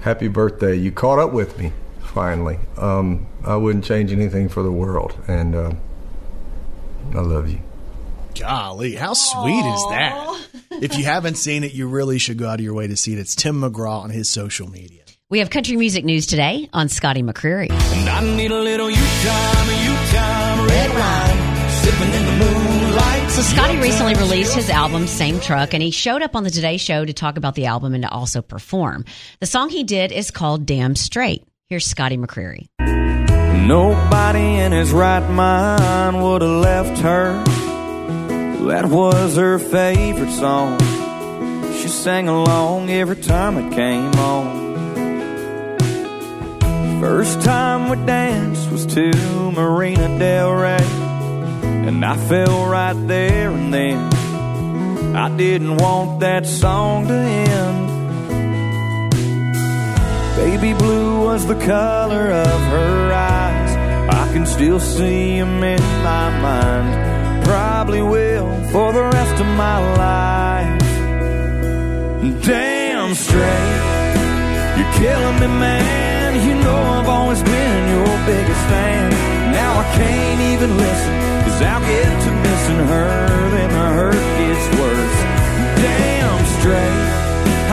[0.01, 0.75] happy birthday.
[0.75, 2.57] You caught up with me, finally.
[2.77, 5.73] Um, I wouldn't change anything for the world, and uh,
[7.13, 7.59] I love you.
[8.39, 10.47] Golly, how sweet is that?
[10.81, 13.11] if you haven't seen it, you really should go out of your way to see
[13.11, 13.19] it.
[13.19, 15.03] It's Tim McGraw on his social media.
[15.29, 17.69] We have country music news today on Scotty McCreery.
[17.69, 23.29] And I need a little you time, you time, red wine, sipping in the moonlight.
[23.31, 26.77] So Scotty recently released his album Same Truck and he showed up on the Today
[26.77, 29.03] show to talk about the album and to also perform.
[29.41, 31.43] The song he did is called Damn Straight.
[31.67, 32.67] Here's Scotty McCreery.
[33.67, 37.58] Nobody in his right mind would have left her.
[38.67, 40.77] That was her favorite song.
[41.73, 44.69] She sang along every time it came on.
[46.99, 49.11] First time we danced was to
[49.51, 50.77] Marina Del Rey.
[51.87, 55.15] And I fell right there and then.
[55.15, 57.87] I didn't want that song to end.
[60.35, 63.75] Baby blue was the color of her eyes.
[64.13, 67.08] I can still see him in my mind.
[67.49, 70.85] Probably will for the rest of my life.
[72.45, 73.83] Damn straight,
[74.77, 76.29] you're killing me, man.
[76.45, 79.09] You know I've always been your biggest fan.
[79.59, 83.09] Now I can't even listen, cause I'll get to missing her,
[83.55, 85.19] then the hurt gets worse.
[85.81, 87.05] Damn straight,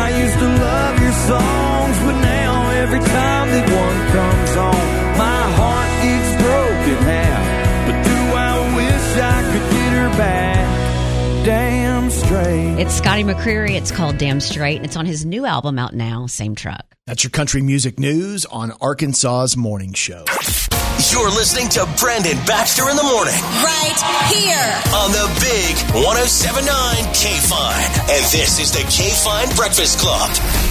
[0.00, 4.84] I used to love your songs, but now every time that one comes on,
[5.20, 7.55] my heart gets broken half.
[7.86, 11.44] But do I wish I could get her back?
[11.44, 12.80] Damn straight.
[12.80, 13.70] It's Scotty McCreery.
[13.72, 16.84] It's called Damn Straight and it's on his new album out now, Same Truck.
[17.06, 20.24] That's your country music news on Arkansas's morning show.
[21.12, 23.34] You're listening to Brandon Baxter in the morning.
[23.62, 23.98] Right
[24.32, 24.72] here.
[24.92, 28.10] On the big 1079 K Fine.
[28.10, 30.30] And this is the K Fine Breakfast Club.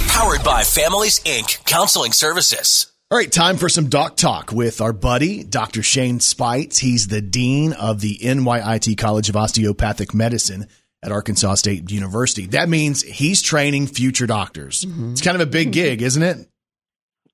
[0.10, 1.64] Powered by Families Inc.
[1.66, 2.88] Counseling Services.
[3.12, 5.84] All right, time for some doc talk with our buddy, Dr.
[5.84, 6.80] Shane Speights.
[6.80, 10.66] He's the dean of the NYIT College of Osteopathic Medicine
[11.04, 12.48] at Arkansas State University.
[12.48, 14.88] That means he's training future doctors.
[15.12, 16.38] It's kind of a big gig, isn't it?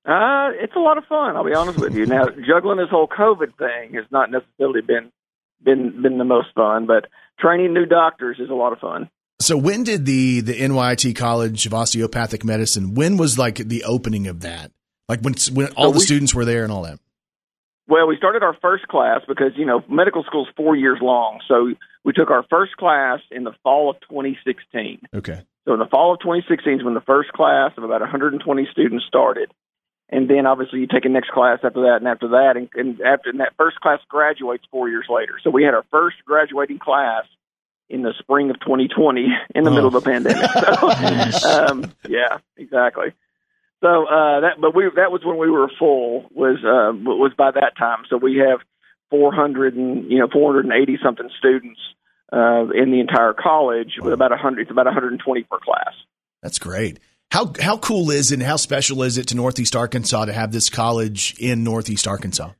[0.04, 1.36] Uh, it's a lot of fun.
[1.36, 2.04] I'll be honest with you.
[2.04, 5.10] Now, juggling this whole COVID thing has not necessarily been
[5.64, 7.06] been been the most fun, but
[7.40, 9.08] training new doctors is a lot of fun.
[9.40, 12.92] So when did the the NYIT College of Osteopathic Medicine?
[12.92, 14.70] When was like the opening of that?
[15.12, 16.98] Like when when all So the we- students were there and all that.
[17.88, 21.40] Well, we started our first class because you know medical school is four years long,
[21.46, 21.72] so
[22.04, 25.00] we took our first class in the fall of 2016.
[25.14, 25.42] Okay.
[25.66, 29.04] So in the fall of 2016 is when the first class of about 120 students
[29.06, 29.52] started.
[30.08, 32.54] And then obviously you take a next class after that and after that.
[32.56, 35.34] And, and after and that first class graduates four years later.
[35.42, 37.24] So we had our first graduating class
[37.90, 39.74] in the spring of 2020 in the Oh.
[39.74, 40.50] middle of a pandemic.
[41.32, 43.12] So, um, yeah, exactly.
[43.82, 46.26] So uh, that, but we that was when we were full.
[46.32, 48.04] Was uh, was by that time.
[48.08, 48.60] So we have
[49.10, 51.80] 400 and you know 480 something students
[52.32, 54.62] uh, in the entire college with about 100.
[54.62, 55.94] It's about 120 per class.
[56.42, 57.00] That's great.
[57.32, 60.52] How how cool is it and how special is it to Northeast Arkansas to have
[60.52, 62.52] this college in Northeast Arkansas?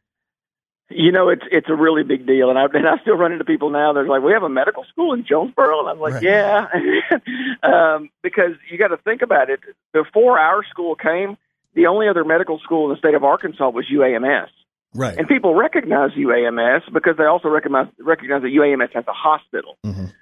[0.95, 3.45] You know, it's it's a really big deal, and I and I still run into
[3.45, 3.93] people now.
[3.93, 6.23] They're like, "We have a medical school in Jonesboro," and I'm like, Right.
[6.23, 6.67] "Yeah,"
[7.63, 9.61] um, because you got to think about it.
[9.93, 11.37] Before our school came,
[11.75, 14.49] the only other medical school in the state of Arkansas was UAMS,
[14.95, 15.17] Right.
[15.17, 19.77] and people recognize UAMS because they also recognize recognize that UAMS has a hospital.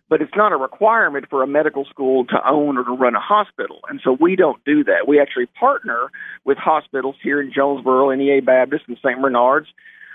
[0.09, 3.21] But it's not a requirement for a medical school to own or to run a
[3.21, 5.07] hospital, and so we don't do that.
[5.07, 6.11] We actually partner
[6.45, 9.21] with hospitals here in Jonesboro, NEA Baptist, and St.
[9.23, 9.69] Bernard's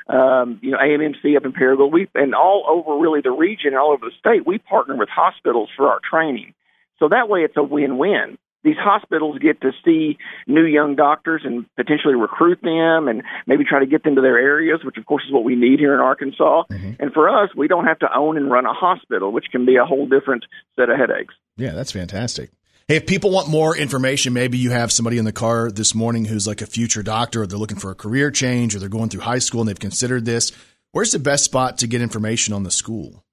[0.08, 3.78] um, you know, AMMC up in Paragould, we and all over really the region and
[3.78, 6.54] all over the state, we partner with hospitals for our training.
[7.00, 8.38] So that way it's a win-win.
[8.64, 13.80] These hospitals get to see new young doctors and potentially recruit them and maybe try
[13.80, 16.00] to get them to their areas, which of course is what we need here in
[16.00, 16.64] Arkansas.
[17.00, 19.76] And for us, we don't have to own and run a hospital, which can be
[19.76, 21.36] a whole different set of headaches.
[21.58, 22.50] Yeah, that's fantastic.
[22.88, 26.26] Hey, if people want more information, maybe you have somebody in the car this morning
[26.26, 29.10] who's like a future doctor, or they're looking for a career change, or they're going
[29.10, 30.52] through high school and they've considered this.
[30.92, 33.24] Where's the best spot to get information on the school?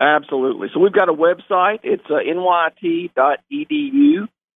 [0.00, 0.68] Absolutely.
[0.72, 1.80] So we've got a website.
[1.82, 3.10] It's uh, nyit.edu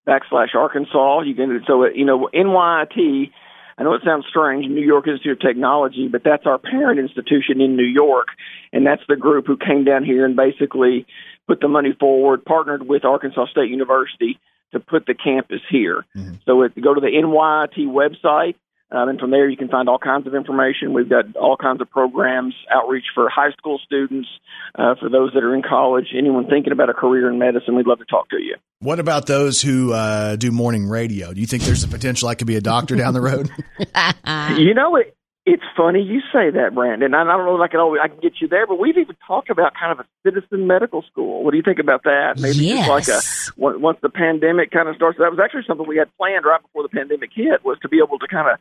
[0.08, 1.20] backslash Arkansas.
[1.20, 3.30] You can so uh, you know NYIT.
[3.76, 7.60] I know it sounds strange, New York Institute of Technology, but that's our parent institution
[7.60, 8.28] in New York,
[8.72, 11.06] and that's the group who came down here and basically
[11.46, 14.38] put the money forward, partnered with Arkansas State University
[14.72, 16.04] to put the campus here.
[16.46, 18.56] So it, go to the NYIT website,
[18.90, 20.92] um, and from there you can find all kinds of information.
[20.92, 24.28] We've got all kinds of programs, outreach for high school students,
[24.74, 27.76] uh, for those that are in college, anyone thinking about a career in medicine.
[27.76, 28.56] We'd love to talk to you.
[28.80, 31.32] What about those who uh, do morning radio?
[31.32, 33.50] Do you think there's a potential I could be a doctor down the road?
[34.58, 35.16] you know it.
[35.46, 37.12] It's funny you say that, Brandon.
[37.12, 38.96] I I don't know if I can always I can get you there, but we've
[38.96, 41.44] even talked about kind of a citizen medical school.
[41.44, 42.38] What do you think about that?
[42.40, 43.20] Maybe just like a
[43.58, 45.18] once the pandemic kind of starts.
[45.18, 47.98] That was actually something we had planned right before the pandemic hit was to be
[47.98, 48.58] able to kind of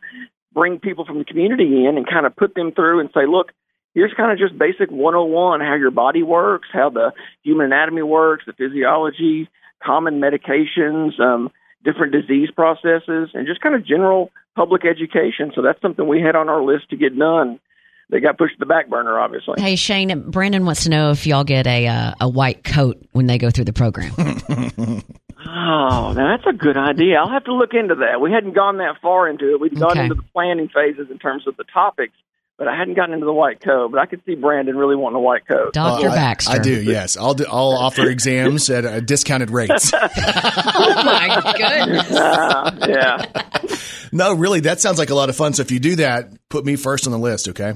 [0.52, 3.52] bring people from the community in and kind of put them through and say, look,
[3.94, 8.44] here's kind of just basic 101 how your body works, how the human anatomy works,
[8.46, 9.48] the physiology,
[9.82, 11.50] common medications, um,
[11.82, 15.52] different disease processes, and just kind of general public education.
[15.54, 17.58] So that's something we had on our list to get done.
[18.10, 19.54] They got pushed to the back burner, obviously.
[19.60, 23.26] Hey Shane, Brandon wants to know if y'all get a uh, a white coat when
[23.26, 24.12] they go through the program.
[25.46, 27.16] Oh, now that's a good idea.
[27.18, 28.18] I'll have to look into that.
[28.20, 29.60] We hadn't gone that far into it.
[29.60, 30.02] We'd gone Okay.
[30.04, 32.14] into the planning phases in terms of the topics,
[32.56, 33.90] but I hadn't gotten into the white coat.
[33.92, 35.76] But I could see Brandon really wanting a white coat.
[35.76, 36.82] Uh, I- I, do.
[36.82, 39.92] Yes, I'll do, I'll offer exams at uh, discounted rates.
[39.94, 42.10] oh my goodness!
[42.88, 43.42] yeah,
[44.12, 45.52] no, really, that sounds like a lot of fun.
[45.52, 47.74] So if you do that, put me first on the list, okay?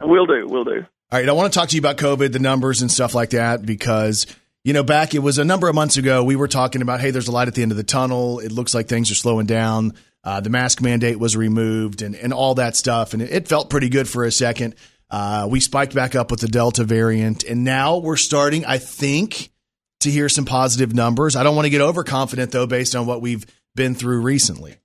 [0.00, 0.46] we'll do.
[0.48, 0.84] We'll do.
[1.12, 3.30] All right, I want to talk to you about COVID, the numbers and stuff like
[3.30, 4.26] that, because
[4.64, 7.10] you know, back it was a number of months ago, we were talking about, hey,
[7.10, 8.40] there's a light at the end of the tunnel.
[8.40, 9.92] It looks like things are slowing down.
[10.24, 13.68] Uh, the mask mandate was removed, and and all that stuff, and it, it felt
[13.68, 14.74] pretty good for a second.
[15.10, 19.50] Uh, we spiked back up with the Delta variant, and now we're starting, I think,
[20.00, 21.36] to hear some positive numbers.
[21.36, 24.76] I don't want to get overconfident though, based on what we've been through recently.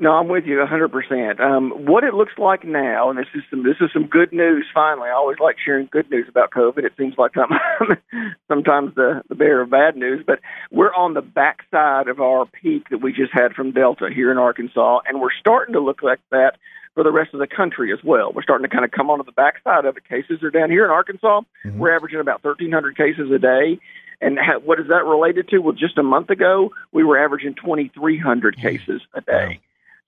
[0.00, 1.40] No, I'm with you 100%.
[1.40, 4.64] Um, what it looks like now, and this is some this is some good news.
[4.72, 6.84] Finally, I always like sharing good news about COVID.
[6.84, 7.96] It seems like I'm
[8.48, 10.38] sometimes the the bearer of bad news, but
[10.70, 14.38] we're on the backside of our peak that we just had from Delta here in
[14.38, 16.58] Arkansas, and we're starting to look like that
[16.94, 18.32] for the rest of the country as well.
[18.32, 20.08] We're starting to kind of come onto the backside of it.
[20.08, 21.42] Cases are down here in Arkansas.
[21.76, 23.78] We're averaging about 1,300 cases a day.
[24.20, 25.58] And ha- what is that related to?
[25.58, 29.60] Well, just a month ago, we were averaging 2,300 cases a day.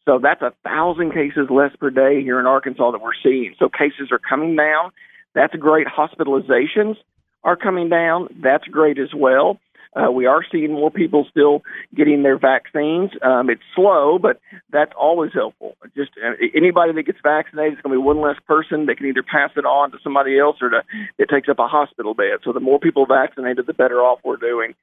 [0.06, 3.54] So that's a thousand cases less per day here in Arkansas that we're seeing.
[3.58, 4.90] So cases are coming down.
[5.34, 5.86] That's great.
[5.86, 6.96] Hospitalizations
[7.44, 8.28] are coming down.
[8.42, 9.60] That's great as well.
[9.94, 11.62] Uh, we are seeing more people still
[11.96, 13.10] getting their vaccines.
[13.22, 14.40] Um, it's slow, but
[14.70, 15.76] that's always helpful.
[15.96, 19.06] Just uh, anybody that gets vaccinated is going to be one less person that can
[19.06, 20.82] either pass it on to somebody else or to
[21.18, 22.38] it takes up a hospital bed.
[22.44, 24.74] So the more people vaccinated, the better off we're doing.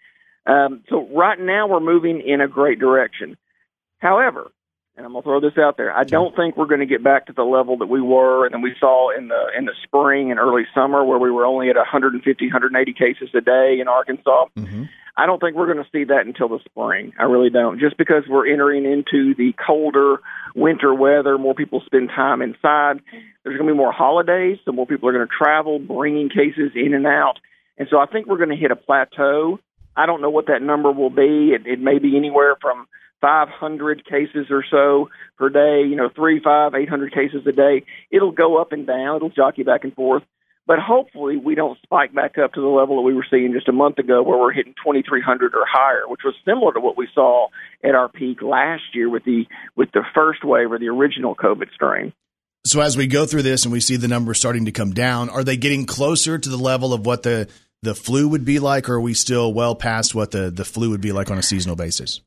[0.45, 3.37] Um, so right now we're moving in a great direction.
[3.99, 4.51] However,
[4.97, 5.95] and I'm gonna throw this out there.
[5.95, 8.63] I don't think we're going to get back to the level that we were and
[8.63, 11.75] we saw in the in the spring and early summer, where we were only at
[11.75, 14.45] 150, 180 cases a day in Arkansas.
[14.57, 14.83] Mm-hmm.
[15.19, 17.11] I don't think we're going to see that until the spring.
[17.19, 17.79] I really don't.
[17.79, 20.17] Just because we're entering into the colder
[20.55, 23.01] winter weather, more people spend time inside.
[23.43, 26.71] There's going to be more holidays, so more people are going to travel, bringing cases
[26.75, 27.39] in and out.
[27.79, 29.59] And so I think we're going to hit a plateau.
[29.95, 31.51] I don't know what that number will be.
[31.55, 32.87] It, it may be anywhere from
[33.21, 37.83] 500 cases or so per day, you know, three, five, 800 cases a day.
[38.11, 39.17] It'll go up and down.
[39.17, 40.23] It'll jockey back and forth.
[40.65, 43.69] But hopefully we don't spike back up to the level that we were seeing just
[43.69, 47.07] a month ago where we're hitting 2,300 or higher, which was similar to what we
[47.15, 47.47] saw
[47.83, 49.45] at our peak last year with the,
[49.77, 52.11] with the first wave or the original COVID strain.
[52.65, 55.29] So as we go through this and we see the numbers starting to come down,
[55.29, 57.47] are they getting closer to the level of what the
[57.83, 60.89] the flu would be like, or are we still well past what the, the flu
[60.89, 62.21] would be like on a seasonal basis?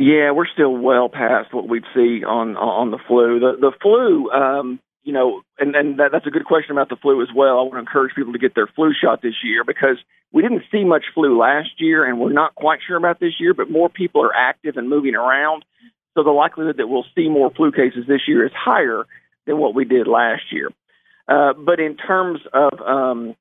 [0.00, 3.38] Yeah, we're still well past what we'd see on on the flu.
[3.38, 6.96] The the flu, um, you know, and and that, that's a good question about the
[6.96, 7.58] flu as well.
[7.58, 9.98] I want to encourage people to get their flu shot this year because
[10.32, 13.52] we didn't see much flu last year, and we're not quite sure about this year.
[13.52, 15.66] But more people are active and moving around,
[16.14, 19.04] so the likelihood that we'll see more flu cases this year is higher
[19.44, 20.70] than what we did last year.
[21.28, 23.36] Uh, but in terms of um,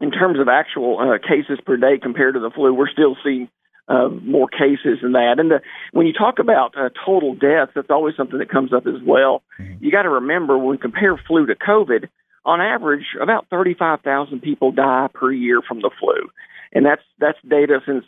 [0.00, 3.48] in terms of actual uh, cases per day compared to the flu, we're still seeing
[3.88, 5.36] uh, more cases than that.
[5.38, 5.60] And the,
[5.92, 9.42] when you talk about uh, total deaths, that's always something that comes up as well.
[9.80, 12.08] You got to remember when we compare flu to COVID,
[12.44, 16.28] on average, about 35,000 people die per year from the flu,
[16.72, 18.04] and that's that's data since.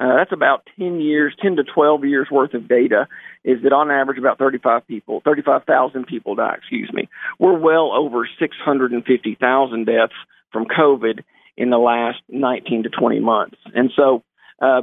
[0.00, 3.08] Uh, that's about 10 years, 10 to 12 years worth of data
[3.42, 7.08] is that on average about 35 people, 35,000 people die, excuse me.
[7.40, 10.12] We're well over 650,000 deaths
[10.52, 11.24] from COVID
[11.56, 13.56] in the last 19 to 20 months.
[13.74, 14.22] And so
[14.60, 14.82] uh,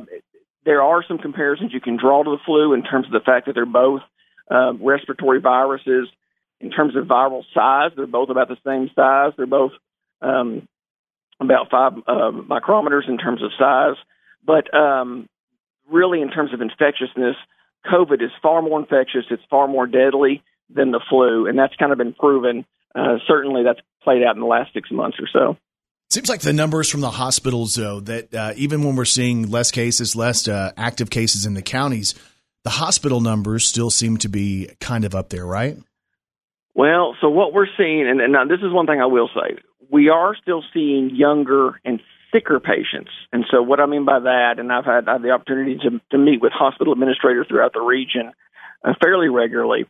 [0.66, 3.46] there are some comparisons you can draw to the flu in terms of the fact
[3.46, 4.02] that they're both
[4.50, 6.10] uh, respiratory viruses.
[6.60, 9.34] In terms of viral size, they're both about the same size.
[9.38, 9.74] They're both
[10.22, 10.68] um,
[11.40, 13.96] about five uh, micrometers in terms of size.
[14.46, 15.28] But um,
[15.92, 17.36] really, in terms of infectiousness,
[17.92, 19.26] COVID is far more infectious.
[19.30, 20.44] It's far more deadly
[20.74, 22.66] than the flu, and that's kind of been proven.
[22.96, 25.58] Uh, certainly, that's played out in the last six months or so.
[26.10, 29.72] Seems like the numbers from the hospitals, though, that uh, even when we're seeing less
[29.72, 32.16] cases, less uh, active cases in the counties,
[32.64, 35.78] the hospital numbers still seem to be kind of up there, right?
[36.74, 39.58] Well, so what we're seeing, and, and now this is one thing I will say,
[39.90, 42.00] we are still seeing younger and
[42.34, 43.12] sicker patients.
[43.32, 46.02] And so what I mean by that, and I've had, I have the opportunity to,
[46.12, 48.32] to meet with hospital administrators throughout the region
[48.84, 49.86] uh, fairly regularly.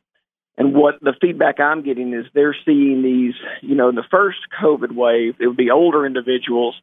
[0.58, 4.39] And what the feedback I'm getting is they're seeing these, you know, in the first
[4.62, 6.76] COVID wave, it would be older individuals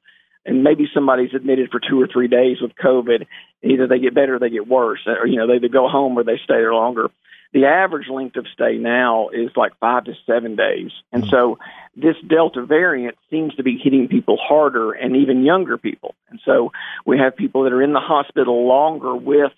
[0.44, 3.26] and maybe somebody's admitted for two or three days with COVID.
[3.62, 6.18] Either they get better or they get worse, or, you know, they either go home
[6.18, 7.08] or they stay there longer.
[7.52, 10.90] The average length of stay now is like five to seven days.
[11.12, 11.58] And so
[11.94, 16.14] this Delta variant seems to be hitting people harder and even younger people.
[16.30, 16.72] And so
[17.04, 19.52] we have people that are in the hospital longer with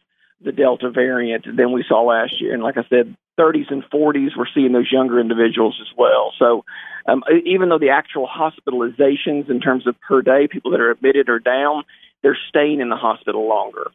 [0.44, 2.52] the Delta variant than we saw last year.
[2.52, 6.32] And like I said, 30s and 40s, we're seeing those younger individuals as well.
[6.38, 6.64] So
[7.06, 11.28] um, even though the actual hospitalizations in terms of per day, people that are admitted
[11.28, 11.84] are down,
[12.22, 13.90] they're staying in the hospital longer.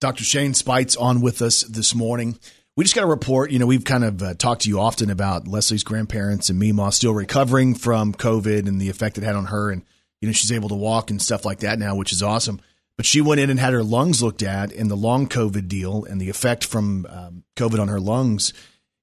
[0.00, 0.24] Dr.
[0.24, 2.38] Shane Speights on with us this morning.
[2.76, 3.50] We just got a report.
[3.50, 6.90] You know, we've kind of uh, talked to you often about Leslie's grandparents and Mima
[6.92, 9.70] still recovering from COVID and the effect it had on her.
[9.70, 9.82] And,
[10.20, 12.60] you know, she's able to walk and stuff like that now, which is awesome.
[13.00, 16.04] But she went in and had her lungs looked at, in the long COVID deal
[16.04, 18.52] and the effect from um, COVID on her lungs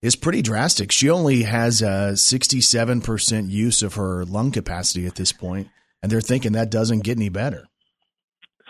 [0.03, 0.91] is pretty drastic.
[0.91, 5.69] She only has a 67% use of her lung capacity at this point,
[6.03, 7.65] and they're thinking that doesn't get any better.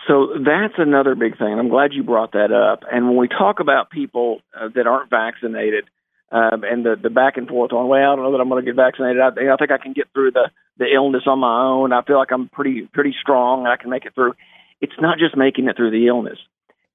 [0.06, 1.58] So that's another big thing.
[1.58, 2.84] I'm glad you brought that up.
[2.90, 5.84] And when we talk about people uh, that aren't vaccinated
[6.32, 8.64] um, and the, the back and forth on, well, I don't know that I'm going
[8.64, 9.20] to get vaccinated.
[9.20, 10.48] I, I think I can get through the,
[10.78, 11.92] the illness on my own.
[11.92, 14.32] I feel like I'm pretty pretty strong and I can make it through.
[14.80, 16.38] It's not just making it through the illness.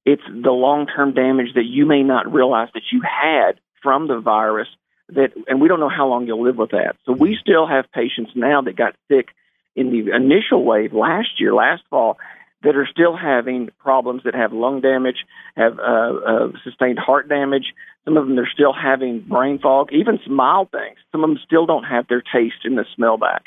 [0.05, 4.19] It's the long term damage that you may not realize that you had from the
[4.19, 4.67] virus
[5.09, 6.95] that and we don't know how long you'll live with that.
[7.05, 9.29] So we still have patients now that got sick
[9.75, 12.17] in the initial wave last year, last fall,
[12.63, 15.25] that are still having problems that have lung damage,
[15.55, 17.73] have uh, uh, sustained heart damage.
[18.05, 20.97] Some of them are still having brain fog, even some mild things.
[21.11, 23.45] Some of them still don't have their taste and the smell back.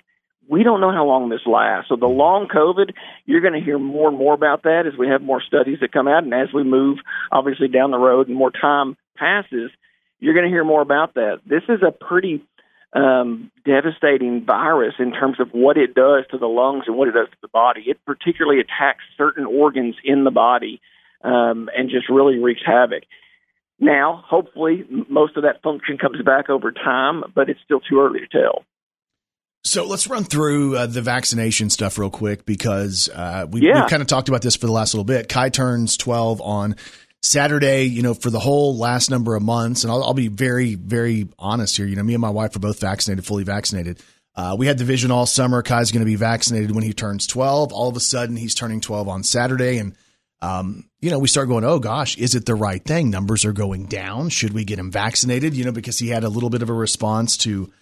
[0.48, 1.88] We don't know how long this lasts.
[1.88, 2.92] So the long COVID,
[3.24, 5.92] you're going to hear more and more about that as we have more studies that
[5.92, 6.98] come out, and as we move
[7.32, 9.70] obviously down the road and more time passes,
[10.20, 11.40] you're going to hear more about that.
[11.46, 12.42] This is a pretty
[12.92, 17.12] um, devastating virus in terms of what it does to the lungs and what it
[17.12, 17.84] does to the body.
[17.86, 20.80] It particularly attacks certain organs in the body
[21.22, 23.02] um, and just really wreaks havoc.
[23.78, 28.20] Now, hopefully, most of that function comes back over time, but it's still too early
[28.20, 28.64] to tell.
[29.66, 33.80] So let's run through uh, the vaccination stuff real quick because uh, we, Yeah.
[33.80, 35.28] we've kind of talked about this for the last little bit.
[35.28, 36.76] Kai turns 12 on
[37.22, 39.82] Saturday, you know, for the whole last number of months.
[39.82, 41.86] And I'll, I'll be very, very honest here.
[41.86, 44.00] You know, me and my wife are both vaccinated, fully vaccinated.
[44.36, 45.62] Uh, we had the vision all summer.
[45.62, 47.72] Kai's going to be vaccinated when he turns 12.
[47.72, 49.78] All of a sudden, he's turning 12 on Saturday.
[49.78, 49.96] And,
[50.42, 53.10] um, you know, we start going, oh gosh, is it the right thing?
[53.10, 54.28] Numbers are going down.
[54.28, 55.54] Should we get him vaccinated?
[55.56, 57.72] You know, because he had a little bit of a response to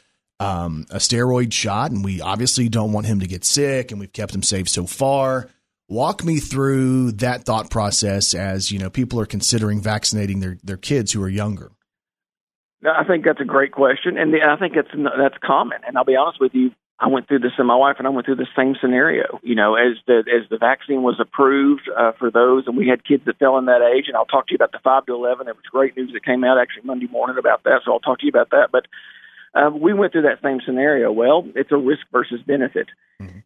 [0.41, 1.91] um, a steroid shot.
[1.91, 3.91] And we obviously don't want him to get sick.
[3.91, 5.51] And we've kept him safe so far.
[5.89, 10.77] Walk me through that thought process as, you know, people are considering vaccinating their, their
[10.77, 11.71] kids who are younger.
[12.87, 15.79] I think that's a great question, and I think it's that's common.
[15.87, 18.11] And I'll be honest with you, I went through this, and my wife and I
[18.11, 19.41] went through the same scenario.
[19.43, 23.03] You know, as the as the vaccine was approved uh, for those, and we had
[23.03, 24.05] kids that fell in that age.
[24.09, 25.47] And I'll talk to you about the five to eleven.
[25.47, 28.19] There was great news that came out actually Monday morning about that, so I'll talk
[28.19, 28.69] to you about that.
[28.71, 28.85] But
[29.55, 31.13] uh, we went through that same scenario.
[31.13, 32.89] Well, it's a risk versus benefit,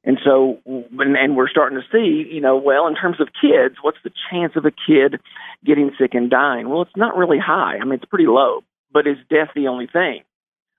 [0.05, 3.77] and so and, and we're starting to see, you know, well, in terms of kids,
[3.83, 5.21] what's the chance of a kid
[5.65, 6.69] getting sick and dying?
[6.69, 7.77] Well, it's not really high.
[7.81, 8.63] I mean, it's pretty low.
[8.91, 10.23] But is death the only thing?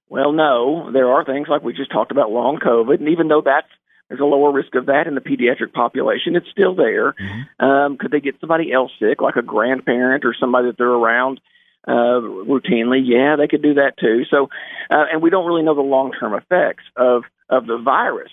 [0.09, 0.91] Well, no.
[0.91, 3.67] There are things like we just talked about long COVID, and even though that's
[4.07, 6.35] there's a lower risk of that in the pediatric population.
[6.35, 7.13] It's still there.
[7.59, 11.39] Um, could they get somebody else sick, like a grandparent or somebody that they're around
[11.87, 13.01] uh, routinely?
[13.03, 14.23] Yeah, they could do that too.
[14.29, 14.49] So,
[14.89, 18.31] uh, and we don't really know the long term effects of of the virus.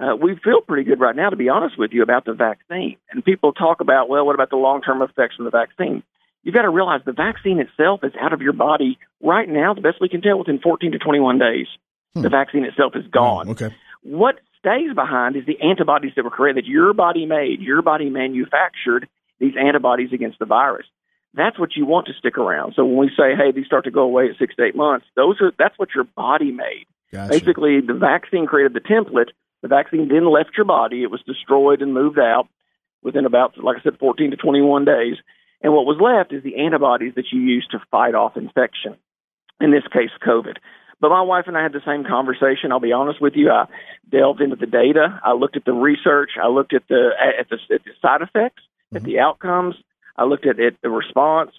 [0.00, 2.96] Uh, we feel pretty good right now, to be honest with you, about the vaccine.
[3.10, 6.02] And people talk about, well, what about the long term effects from the vaccine?
[6.42, 9.74] You've got to realize the vaccine itself is out of your body right now.
[9.74, 11.66] The best we can tell within 14 to 21 days,
[12.14, 13.50] the vaccine itself is gone.
[13.50, 13.74] Okay.
[14.02, 18.10] What stays behind is the antibodies that were created, that your body made, your body
[18.10, 20.86] manufactured these antibodies against the virus.
[21.34, 22.74] That's what you want to stick around.
[22.76, 25.06] So when we say, hey, these start to go away at six to eight months,
[25.16, 26.86] those are that's what your body made.
[27.10, 27.30] Gotcha.
[27.30, 29.30] Basically, the vaccine created the template.
[29.62, 31.02] The vaccine then left your body.
[31.02, 32.48] It was destroyed and moved out
[33.02, 35.16] within about, like I said, 14 to 21 days.
[35.62, 38.96] And what was left is the antibodies that you use to fight off infection.
[39.60, 40.56] In this case, COVID.
[41.00, 42.70] But my wife and I had the same conversation.
[42.70, 43.50] I'll be honest with you.
[43.50, 43.66] I
[44.08, 45.20] delved into the data.
[45.24, 46.30] I looked at the research.
[46.42, 48.62] I looked at the at the, at the side effects,
[48.92, 49.06] at mm-hmm.
[49.06, 49.74] the outcomes.
[50.16, 51.50] I looked at it, the response.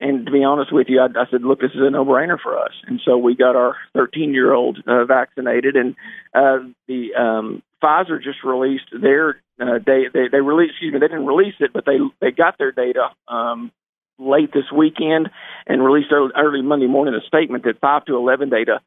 [0.00, 2.58] And to be honest with you, I, I said, look, this is a no-brainer for
[2.58, 2.72] us.
[2.86, 5.94] And so we got our 13-year-old uh, vaccinated, and
[6.34, 10.10] uh, the um, Pfizer just released their uh, data.
[10.12, 13.10] They, they released, excuse me, they didn't release it, but they they got their data
[13.28, 13.70] um,
[14.18, 15.30] late this weekend
[15.66, 18.80] and released early, early Monday morning a statement that 5 to 11 data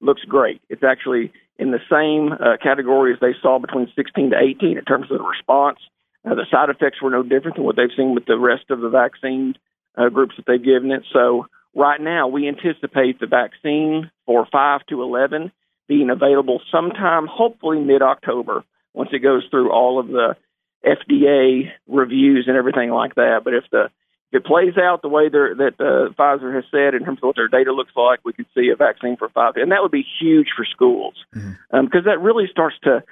[0.00, 0.60] looks great.
[0.68, 4.84] It's actually in the same uh, category as they saw between 16 to 18 in
[4.84, 5.78] terms of the response.
[6.24, 8.80] Uh, the side effects were no different than what they've seen with the rest of
[8.80, 9.54] the vaccine
[9.96, 11.02] uh, groups that they've given it.
[11.12, 15.52] So right now, we anticipate the vaccine for 5 to 11
[15.86, 18.64] being available sometime, hopefully mid October,
[18.94, 20.36] once it goes through all of the
[20.84, 23.40] FDA reviews and everything like that.
[23.44, 23.90] But if the
[24.32, 27.36] if it plays out the way that uh, Pfizer has said in terms of what
[27.36, 30.04] their data looks like, we could see a vaccine for five, and that would be
[30.20, 31.14] huge for schools
[31.70, 33.04] because that really starts to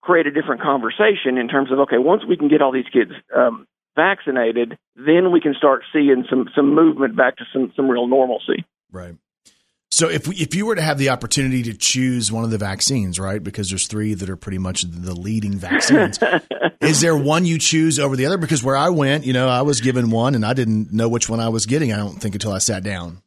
[0.00, 3.12] create a different conversation in terms of okay, once we can get all these kids
[3.34, 8.06] um, vaccinated, then we can start seeing some some movement back to some some real
[8.06, 8.64] normalcy.
[8.90, 9.16] Right.
[9.92, 12.58] So if we, if you were to have the opportunity to choose one of the
[12.58, 13.42] vaccines, right?
[13.42, 16.18] Because there's three that are pretty much the leading vaccines.
[16.80, 18.38] is there one you choose over the other?
[18.38, 21.28] Because where I went, you know, I was given one and I didn't know which
[21.28, 21.92] one I was getting.
[21.92, 23.20] I don't think until I sat down.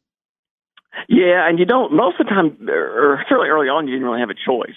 [1.06, 4.20] Yeah, and you don't most of the time, or certainly early on, you didn't really
[4.20, 4.76] have a choice.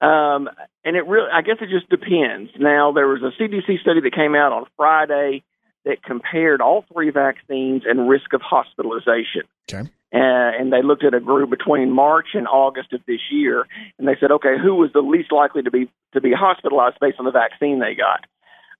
[0.00, 0.50] Um,
[0.84, 2.50] and it really, I guess it just depends.
[2.58, 5.42] Now, there was a CDC study that came out on Friday
[5.84, 9.42] that compared all three vaccines and risk of hospitalization.
[9.70, 9.88] Okay.
[10.14, 13.66] Uh, and they looked at a group between March and August of this year,
[13.98, 17.18] and they said, okay, who was the least likely to be to be hospitalized based
[17.18, 18.24] on the vaccine they got?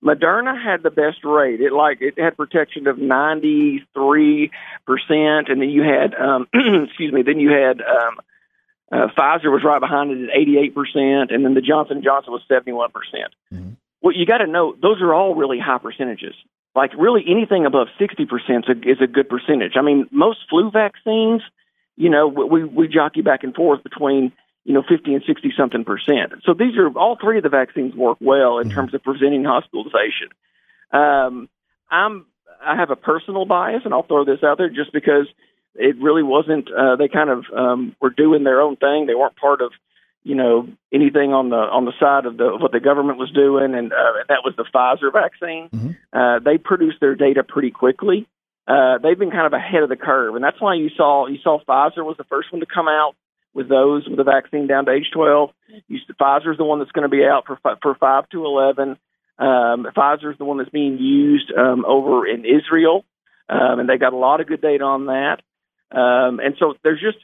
[0.03, 1.59] Moderna had the best rate.
[1.59, 4.51] It like it had protection of ninety three
[4.85, 8.17] percent, and then you had um, excuse me, then you had um,
[8.95, 12.31] uh, Pfizer was right behind it at eighty eight percent, and then the Johnson Johnson
[12.31, 13.33] was seventy one percent.
[14.01, 16.35] Well, you got to know those are all really high percentages.
[16.75, 19.73] Like really anything above sixty percent is a good percentage.
[19.75, 21.41] I mean, most flu vaccines,
[21.97, 24.31] you know, we we jockey back and forth between
[24.65, 26.33] you know, 50 and 60 something percent.
[26.43, 30.29] So these are all three of the vaccines work well in terms of preventing hospitalization.
[30.91, 31.47] Um,
[31.91, 32.25] I'm,
[32.65, 35.27] I have a personal bias and I'll throw this out there just because
[35.75, 39.05] it really wasn't, uh, they kind of, um, were doing their own thing.
[39.05, 39.71] They weren't part of,
[40.23, 43.31] you know, anything on the, on the side of the, of what the government was
[43.31, 43.75] doing.
[43.75, 45.69] And, uh, that was the Pfizer vaccine.
[46.13, 48.27] Uh, they produced their data pretty quickly.
[48.67, 51.37] Uh, they've been kind of ahead of the curve, and that's why you saw you
[51.43, 53.13] saw Pfizer was the first one to come out
[53.53, 55.51] with those with the vaccine down to age 12.
[55.87, 58.97] You, Pfizer's the one that's going to be out for for five to 11.
[59.37, 63.05] Um, Pfizer's the one that's being used um, over in Israel,
[63.49, 65.41] um, and they got a lot of good data on that.
[65.91, 67.17] Um, and so there's just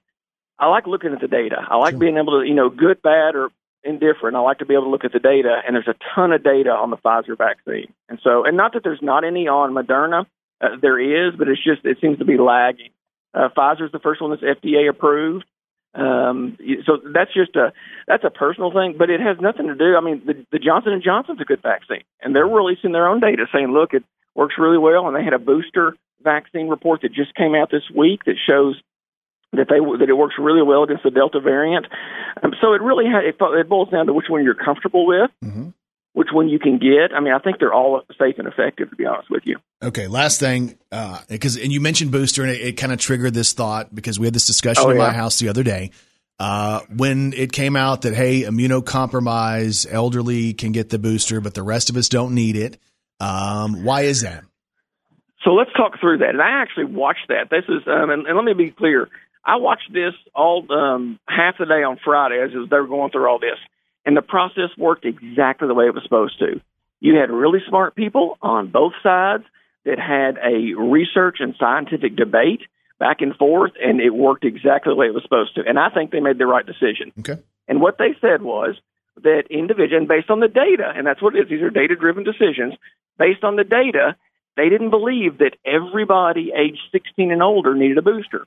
[0.61, 1.57] I like looking at the data.
[1.67, 3.49] I like being able to, you know, good, bad, or
[3.83, 4.35] indifferent.
[4.35, 6.43] I like to be able to look at the data, and there's a ton of
[6.43, 7.91] data on the Pfizer vaccine.
[8.07, 10.27] And so, and not that there's not any on Moderna,
[10.61, 12.91] uh, there is, but it's just it seems to be lagging.
[13.33, 15.45] Uh, Pfizer's the first one that's FDA approved.
[15.93, 17.73] Um, so that's just a
[18.07, 19.95] that's a personal thing, but it has nothing to do.
[19.97, 23.19] I mean, the, the Johnson and Johnson's a good vaccine, and they're releasing their own
[23.19, 24.03] data saying, look, it
[24.35, 25.07] works really well.
[25.07, 28.79] And they had a booster vaccine report that just came out this week that shows
[29.53, 31.85] that they that it works really well against the Delta variant.
[32.41, 35.29] Um, so it really ha- it, it boils down to which one you're comfortable with,
[36.13, 37.13] which one you can get.
[37.15, 39.57] I mean, I think they're all safe and effective, to be honest with you.
[39.83, 40.77] Okay, last thing,
[41.27, 44.27] because and you mentioned booster, and it, it kind of triggered this thought because we
[44.27, 45.91] had this discussion Oh, in my house the other day
[46.41, 51.61] uh, when it came out that hey, immunocompromised elderly can get the booster, but the
[51.61, 52.79] rest of us don't need it.
[53.19, 54.43] Um, why is that?
[55.43, 56.29] So let's talk through that.
[56.29, 57.49] And I actually watched that.
[57.49, 59.09] This is, um, and, and let me be clear.
[59.43, 63.27] I watched this all um, half the day on Friday as they were going through
[63.27, 63.57] all this,
[64.05, 66.61] and the process worked exactly the way it was supposed to.
[66.99, 69.43] You had really smart people on both sides
[69.85, 72.61] that had a research and scientific debate
[72.99, 75.63] back and forth, and it worked exactly the way it was supposed to.
[75.65, 77.11] And I think they made the right decision.
[77.19, 77.41] Okay.
[77.67, 78.75] And what they said was
[79.23, 81.95] that individual, and based on the data, and that's what it is, these are data
[81.95, 82.75] driven decisions,
[83.17, 84.15] based on the data,
[84.57, 88.45] they didn't believe that everybody aged 16 and older needed a booster.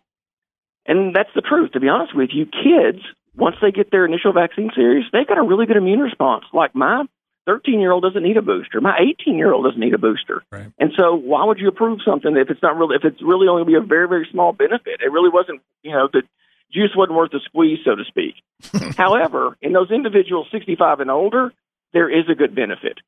[0.87, 2.45] And that's the truth, to be honest with you.
[2.47, 3.03] Kids,
[3.35, 6.45] once they get their initial vaccine series, they've got a really good immune response.
[6.53, 7.05] Like my
[7.47, 8.81] 13 year old doesn't need a booster.
[8.81, 10.43] My 18 year old doesn't need a booster.
[10.51, 10.73] Right.
[10.79, 13.65] And so why would you approve something if it's not really, if it's really only
[13.65, 15.01] going to be a very, very small benefit?
[15.01, 16.23] It really wasn't, you know, the
[16.73, 18.35] juice wasn't worth the squeeze, so to speak.
[18.97, 21.53] However, in those individuals 65 and older,
[21.93, 22.99] there is a good benefit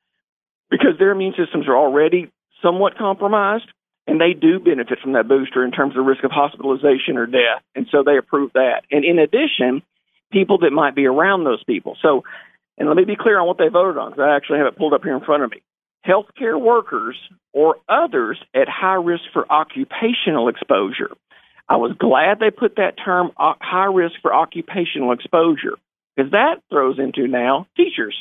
[0.70, 2.30] because their immune systems are already
[2.63, 3.69] somewhat compromised
[4.07, 7.63] and they do benefit from that booster in terms of risk of hospitalization or death.
[7.75, 8.83] And so they approve that.
[8.91, 9.83] And in addition,
[10.31, 11.97] people that might be around those people.
[12.01, 12.23] So,
[12.79, 14.79] and let me be clear on what they voted on because I actually have it
[14.79, 15.63] pulled up here in front of me.
[16.07, 17.17] Healthcare workers
[17.53, 21.11] or others at high risk for occupational exposure.
[21.69, 25.77] I was glad they put that term high risk for occupational exposure
[26.15, 28.15] because that throws into now teachers.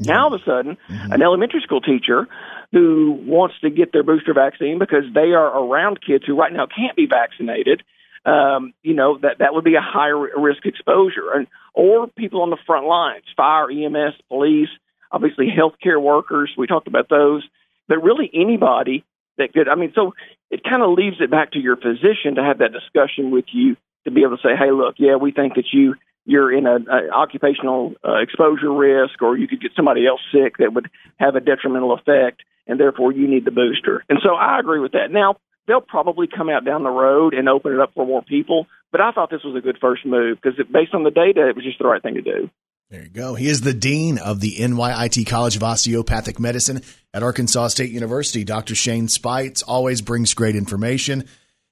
[0.00, 2.26] Now all of a sudden, an elementary school teacher
[2.72, 6.66] who wants to get their booster vaccine because they are around kids who right now
[6.66, 7.82] can't be vaccinated,
[8.24, 12.50] um, you know that that would be a higher risk exposure, and or people on
[12.50, 14.68] the front lines, fire, EMS, police,
[15.10, 16.52] obviously healthcare workers.
[16.56, 17.46] We talked about those,
[17.88, 19.04] but really anybody
[19.38, 19.68] that could.
[19.68, 20.14] I mean, so
[20.50, 23.76] it kind of leaves it back to your physician to have that discussion with you
[24.04, 26.76] to be able to say, hey, look, yeah, we think that you you're in a,
[26.76, 31.34] a occupational uh, exposure risk, or you could get somebody else sick that would have
[31.34, 34.04] a detrimental effect, and therefore you need the booster.
[34.08, 35.10] And so I agree with that.
[35.10, 38.66] Now they'll probably come out down the road and open it up for more people,
[38.90, 41.56] but I thought this was a good first move because based on the data, it
[41.56, 42.50] was just the right thing to do.
[42.90, 43.34] There you go.
[43.34, 46.82] He is the dean of the NYIT College of Osteopathic Medicine
[47.14, 48.44] at Arkansas State University.
[48.44, 48.74] Dr.
[48.74, 51.24] Shane Speights always brings great information.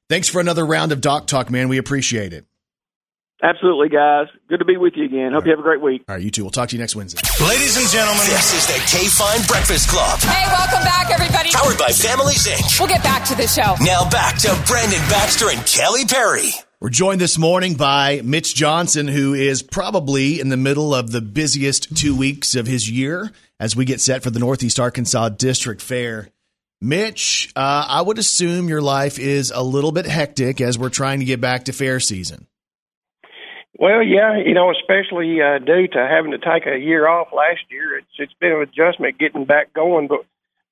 [0.08, 1.68] Thanks for another round of Doc Talk, man.
[1.68, 2.46] We appreciate it.
[3.42, 4.26] Absolutely, guys.
[4.48, 5.32] Good to be with you again.
[5.32, 6.04] Hope you have a great week.
[6.08, 6.42] All right, you too.
[6.44, 7.20] We'll talk to you next Wednesday.
[7.46, 10.20] Ladies and gentlemen, this is the K Fine Breakfast Club.
[10.20, 11.50] Hey, welcome back, everybody.
[11.50, 12.78] Powered by Families Inc.
[12.78, 13.76] We'll get back to the show.
[13.80, 16.50] Now back to Brandon Baxter and Kelly Perry.
[16.80, 21.20] We're joined this morning by Mitch Johnson, who is probably in the middle of the
[21.20, 25.80] busiest two weeks of his year as we get set for the Northeast Arkansas District
[25.80, 26.28] Fair.
[26.82, 31.20] Mitch, uh, I would assume your life is a little bit hectic as we're trying
[31.20, 32.46] to get back to fair season.
[33.80, 37.64] Well, yeah, you know, especially uh, due to having to take a year off last
[37.70, 40.06] year, it's it's been an adjustment getting back going.
[40.06, 40.26] But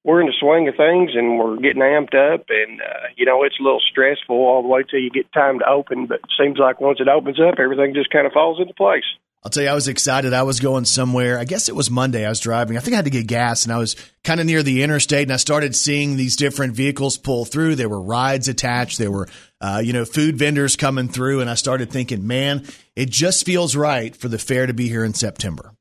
[0.08, 3.42] we're in the swing of things, and we're getting amped up, and uh, you know,
[3.42, 6.06] it's a little stressful all the way till you get time to open.
[6.06, 9.04] But it seems like once it opens up, everything just kind of falls into place.
[9.44, 10.32] I'll tell you, I was excited.
[10.32, 11.38] I was going somewhere.
[11.38, 12.24] I guess it was Monday.
[12.24, 12.78] I was driving.
[12.78, 15.24] I think I had to get gas, and I was kind of near the interstate,
[15.24, 17.74] and I started seeing these different vehicles pull through.
[17.74, 18.96] There were rides attached.
[18.96, 19.28] There were,
[19.60, 22.64] uh, you know, food vendors coming through, and I started thinking, man,
[22.96, 25.74] it just feels right for the fair to be here in September.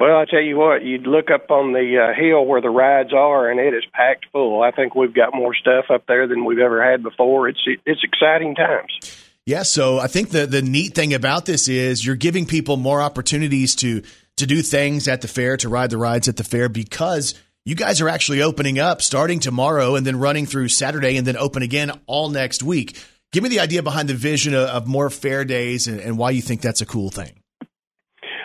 [0.00, 3.12] Well, I tell you what, you'd look up on the uh, hill where the rides
[3.12, 4.62] are, and it is packed full.
[4.62, 7.50] I think we've got more stuff up there than we've ever had before.
[7.50, 8.90] It's it's exciting times.
[9.44, 13.02] Yeah, so I think the the neat thing about this is you're giving people more
[13.02, 14.02] opportunities to
[14.38, 17.34] to do things at the fair, to ride the rides at the fair because
[17.66, 21.36] you guys are actually opening up starting tomorrow and then running through Saturday and then
[21.36, 22.98] open again all next week.
[23.32, 26.30] Give me the idea behind the vision of, of more fair days and, and why
[26.30, 27.32] you think that's a cool thing.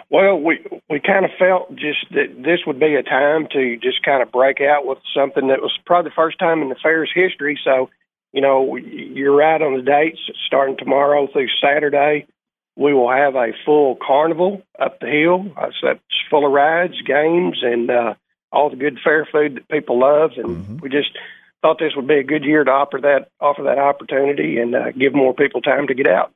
[0.09, 0.59] Well, we
[0.89, 4.31] we kind of felt just that this would be a time to just kind of
[4.31, 7.59] break out with something that was probably the first time in the fair's history.
[7.63, 7.89] So,
[8.33, 12.27] you know, you're right on the dates, starting tomorrow through Saturday.
[12.75, 15.51] we will have a full carnival up the hill.
[15.61, 18.13] It's full of rides, games, and uh,
[18.51, 20.31] all the good fair food that people love.
[20.37, 21.17] And we just
[21.61, 24.91] thought this would be a good year to offer that offer that opportunity and uh,
[24.91, 26.31] give more people time to get out.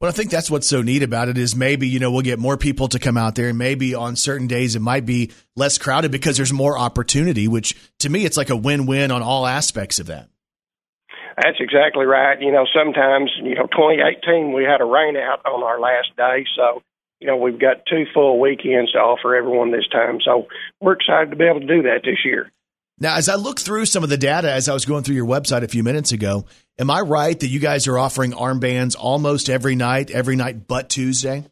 [0.00, 2.38] Well, I think that's what's so neat about it is maybe, you know, we'll get
[2.38, 5.78] more people to come out there and maybe on certain days it might be less
[5.78, 9.98] crowded because there's more opportunity, which to me it's like a win-win on all aspects
[9.98, 10.28] of that.
[11.36, 12.40] That's exactly right.
[12.40, 16.44] You know, sometimes, you know, 2018 we had a rain out on our last day,
[16.56, 16.82] so
[17.20, 20.18] you know we've got two full weekends to offer everyone this time.
[20.24, 20.46] So
[20.80, 22.52] we're excited to be able to do that this year.
[23.00, 25.26] Now, as I look through some of the data as I was going through your
[25.26, 26.44] website a few minutes ago,
[26.78, 30.88] am I right that you guys are offering armbands almost every night, every night but
[30.88, 31.44] Tuesday?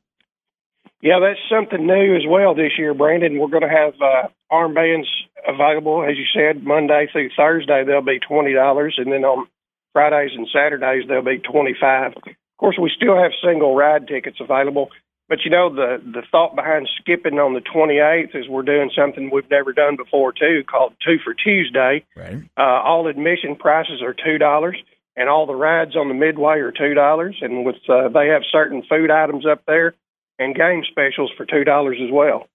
[1.00, 3.38] Yeah, that's something new as well this year, Brandon.
[3.38, 5.06] We're going to have uh, armbands
[5.46, 7.82] available, as you said, Monday through Thursday.
[7.84, 9.48] They'll be twenty dollars, and then on
[9.92, 12.12] Fridays and Saturdays they'll be twenty five.
[12.16, 12.22] Of
[12.58, 14.90] course, we still have single ride tickets available,
[15.28, 18.90] but you know the the thought behind skipping on the twenty eighth is we're doing
[18.96, 22.04] something we've never done before too, called Two for Tuesday.
[22.16, 22.44] Right.
[22.56, 24.76] Uh, all admission prices are two dollars,
[25.16, 27.36] and all the rides on the Midway are two dollars.
[27.40, 29.94] And with uh, they have certain food items up there
[30.38, 32.46] and game specials for two dollars as well.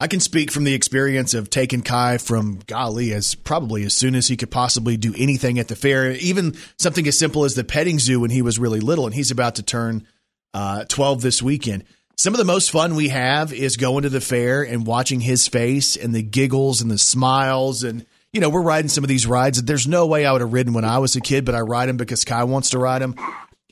[0.00, 4.14] I can speak from the experience of taking Kai from golly as probably as soon
[4.14, 7.64] as he could possibly do anything at the fair, even something as simple as the
[7.64, 10.06] petting zoo when he was really little, and he's about to turn
[10.54, 11.82] uh, 12 this weekend.
[12.16, 15.48] Some of the most fun we have is going to the fair and watching his
[15.48, 17.82] face and the giggles and the smiles.
[17.82, 20.40] And, you know, we're riding some of these rides that there's no way I would
[20.40, 22.78] have ridden when I was a kid, but I ride them because Kai wants to
[22.78, 23.14] ride them.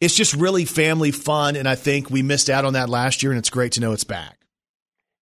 [0.00, 1.56] It's just really family fun.
[1.56, 3.92] And I think we missed out on that last year, and it's great to know
[3.92, 4.38] it's back.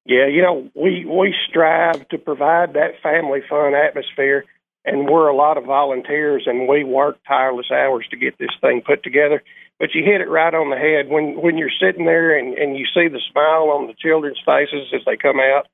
[0.06, 4.44] Yeah, you know, we we strive to provide that family fun atmosphere,
[4.84, 8.82] and we're a lot of volunteers, and we work tireless hours to get this thing
[8.86, 9.42] put together.
[9.80, 12.76] But you hit it right on the head when when you're sitting there and and
[12.76, 15.68] you see the smile on the children's faces as they come out,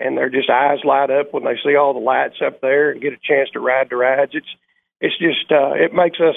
[0.00, 3.00] and their just eyes light up when they see all the lights up there and
[3.00, 4.32] get a chance to ride the rides.
[4.34, 4.46] It's
[5.00, 6.36] it's just uh, it makes us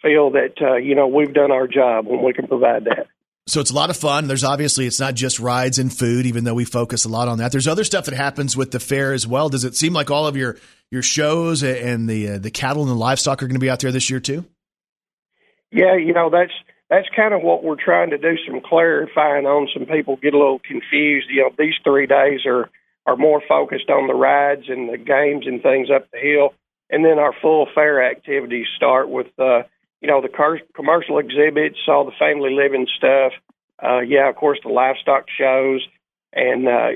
[0.00, 3.06] feel that uh, you know we've done our job when we can provide that.
[3.48, 4.28] So it's a lot of fun.
[4.28, 7.38] There's obviously it's not just rides and food, even though we focus a lot on
[7.38, 7.50] that.
[7.50, 9.48] There's other stuff that happens with the fair as well.
[9.48, 10.56] Does it seem like all of your
[10.90, 13.80] your shows and the uh, the cattle and the livestock are going to be out
[13.80, 14.44] there this year too?
[15.72, 16.52] Yeah, you know that's
[16.88, 19.68] that's kind of what we're trying to do some clarifying on.
[19.72, 21.28] Some people get a little confused.
[21.30, 22.68] You know, these three days are
[23.06, 26.54] are more focused on the rides and the games and things up the hill,
[26.90, 29.62] and then our full fair activities start with uh,
[30.00, 33.32] you know the car- commercial exhibits, all the family living stuff.
[33.82, 35.86] Uh, yeah, of course the livestock shows,
[36.32, 36.90] and uh,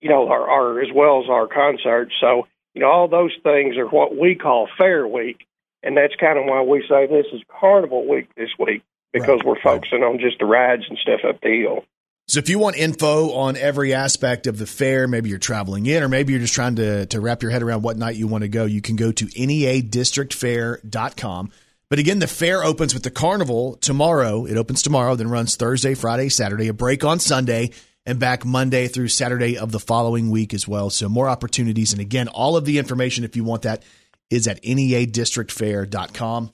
[0.00, 2.12] you know our, our as well as our concerts.
[2.20, 5.46] So you know all those things are what we call Fair Week,
[5.82, 9.60] and that's kind of why we say this is Carnival Week this week because we're
[9.60, 11.84] focusing on just the rides and stuff up the hill.
[12.30, 16.00] So if you want info on every aspect of the fair, maybe you're traveling in,
[16.00, 18.42] or maybe you're just trying to to wrap your head around what night you want
[18.42, 21.50] to go, you can go to neadistrictfair.com.
[21.88, 24.46] But again, the fair opens with the carnival tomorrow.
[24.46, 27.72] It opens tomorrow, then runs Thursday, Friday, Saturday, a break on Sunday,
[28.06, 30.88] and back Monday through Saturday of the following week as well.
[30.88, 31.90] So more opportunities.
[31.90, 33.82] And again, all of the information, if you want that,
[34.30, 36.52] is at neadistrictfair.com.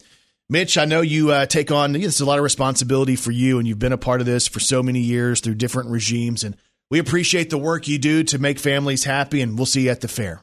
[0.48, 3.58] Mitch, I know you uh, take on this is a lot of responsibility for you,
[3.58, 6.44] and you've been a part of this for so many years through different regimes.
[6.44, 6.56] And
[6.88, 10.02] we appreciate the work you do to make families happy, and we'll see you at
[10.02, 10.42] the fair.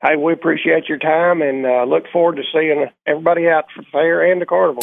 [0.00, 3.88] Hey, we appreciate your time and uh, look forward to seeing everybody out for the
[3.90, 4.80] fair and the carnival.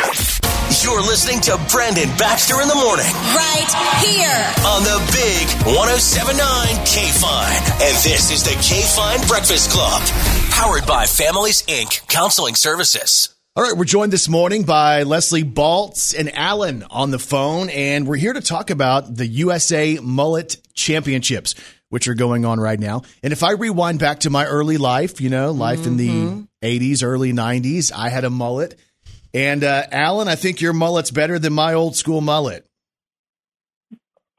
[0.83, 3.71] You're listening to Brandon Baxter in the morning Right
[4.03, 4.43] here.
[4.67, 7.63] on the big 1079 K Fine.
[7.81, 10.03] And this is the K Fine Breakfast Club,
[10.51, 12.05] powered by Families Inc.
[12.09, 13.33] Counseling Services.
[13.57, 18.07] All right, we're joined this morning by Leslie Baltz and Alan on the phone, and
[18.07, 21.55] we're here to talk about the USA Mullet Championships,
[21.89, 23.01] which are going on right now.
[23.23, 27.03] And if I rewind back to my early life, you know, life in the 80s,
[27.03, 28.79] early 90s, I had a mullet.
[29.33, 32.63] And uh, Alan, I think your mullet's better than my old school mullet.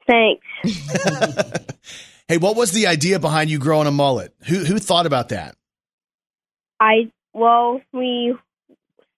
[0.07, 0.45] Thanks.
[2.29, 4.35] Hey, what was the idea behind you growing a mullet?
[4.43, 5.55] Who who thought about that?
[6.79, 8.35] I well, we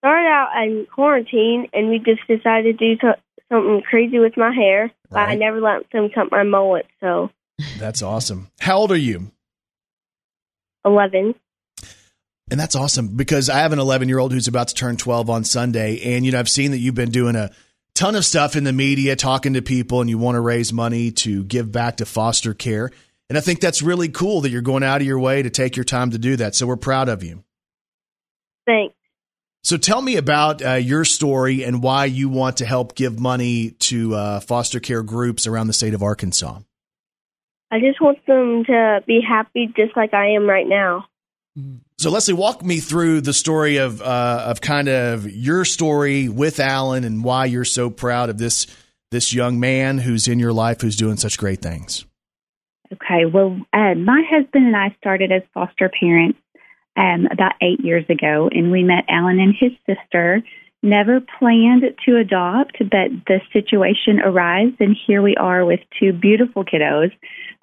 [0.01, 3.13] started out in quarantine, and we just decided to do so,
[3.51, 4.91] something crazy with my hair.
[5.09, 7.29] But I never let them cut my mullet, so
[7.77, 8.49] That's awesome.
[8.59, 9.31] How old are you?
[10.83, 11.35] eleven.
[12.49, 15.29] And that's awesome because I have an 11 year old who's about to turn 12
[15.29, 16.01] on Sunday.
[16.01, 17.49] And, you know, I've seen that you've been doing a
[17.95, 21.11] ton of stuff in the media, talking to people, and you want to raise money
[21.11, 22.91] to give back to foster care.
[23.29, 25.77] And I think that's really cool that you're going out of your way to take
[25.77, 26.53] your time to do that.
[26.53, 27.41] So we're proud of you.
[28.65, 28.95] Thanks.
[29.63, 33.71] So tell me about uh, your story and why you want to help give money
[33.71, 36.59] to uh, foster care groups around the state of Arkansas.
[37.69, 41.05] I just want them to be happy just like I am right now.
[41.97, 46.59] So Leslie, walk me through the story of uh, of kind of your story with
[46.59, 48.67] Alan and why you're so proud of this
[49.11, 52.05] this young man who's in your life who's doing such great things.
[52.93, 56.39] Okay, well, uh, my husband and I started as foster parents
[56.97, 60.41] um, about eight years ago, and we met Alan and his sister.
[60.83, 66.65] Never planned to adopt, but the situation arose, and here we are with two beautiful
[66.65, 67.11] kiddos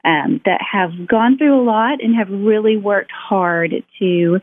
[0.05, 4.41] um, that have gone through a lot and have really worked hard to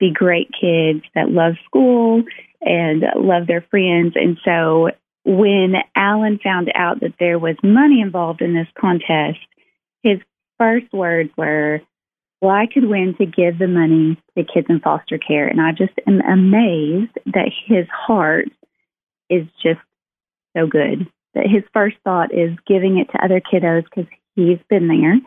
[0.00, 2.22] be great kids that love school
[2.62, 4.14] and love their friends.
[4.16, 4.90] And so
[5.24, 9.38] when Alan found out that there was money involved in this contest,
[10.02, 10.18] his
[10.58, 11.80] first words were,
[12.40, 15.48] Well, I could win to give the money to kids in foster care.
[15.48, 18.48] And I just am amazed that his heart
[19.30, 19.80] is just
[20.56, 21.06] so good.
[21.34, 25.18] That his first thought is giving it to other kiddos because he's been there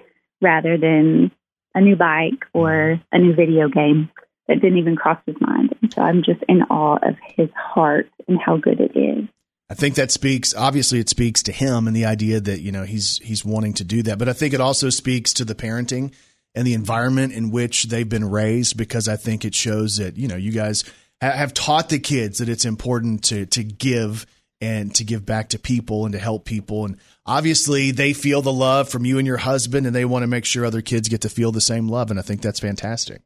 [0.41, 1.31] rather than
[1.73, 4.09] a new bike or a new video game
[4.47, 5.75] that didn't even cross his mind.
[5.81, 9.27] And so I'm just in awe of his heart and how good it is.
[9.69, 12.83] I think that speaks obviously it speaks to him and the idea that you know
[12.83, 16.13] he's he's wanting to do that but I think it also speaks to the parenting
[16.57, 20.27] and the environment in which they've been raised because I think it shows that you
[20.27, 20.83] know you guys
[21.21, 24.25] ha- have taught the kids that it's important to to give
[24.59, 26.97] and to give back to people and to help people and
[27.27, 30.45] obviously they feel the love from you and your husband and they want to make
[30.45, 33.21] sure other kids get to feel the same love and I think that's fantastic.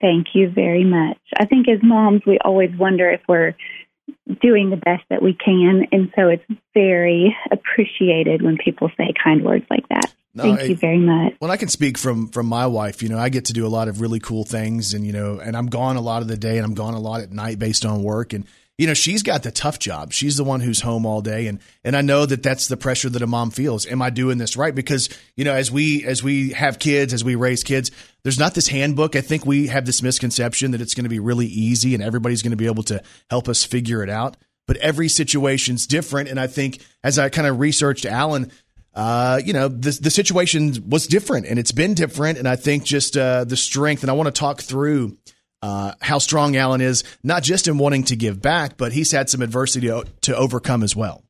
[0.00, 1.18] Thank you very much.
[1.38, 3.54] I think as moms, we always wonder if we're
[4.40, 5.86] doing the best that we can.
[5.92, 6.44] And so it's
[6.74, 10.12] very appreciated when people say kind words like that.
[10.34, 11.34] No, Thank you very much.
[11.40, 13.02] Well, I can speak from from my wife.
[13.02, 15.40] You know, I get to do a lot of really cool things, and you know,
[15.40, 17.58] and I'm gone a lot of the day, and I'm gone a lot at night
[17.58, 18.32] based on work.
[18.34, 18.46] And
[18.76, 20.12] you know, she's got the tough job.
[20.12, 23.08] She's the one who's home all day, and and I know that that's the pressure
[23.08, 23.86] that a mom feels.
[23.86, 24.74] Am I doing this right?
[24.74, 27.90] Because you know, as we as we have kids, as we raise kids,
[28.28, 29.16] there's not this handbook.
[29.16, 32.42] I think we have this misconception that it's going to be really easy, and everybody's
[32.42, 34.36] going to be able to help us figure it out.
[34.66, 38.52] But every situation's different, and I think as I kind of researched Alan
[38.94, 42.36] uh, you know, the, the situation was different and it's been different.
[42.36, 45.16] And I think just uh, the strength, and I want to talk through
[45.62, 49.30] uh, how strong Alan is, not just in wanting to give back, but he's had
[49.30, 51.22] some adversity to, to overcome as well.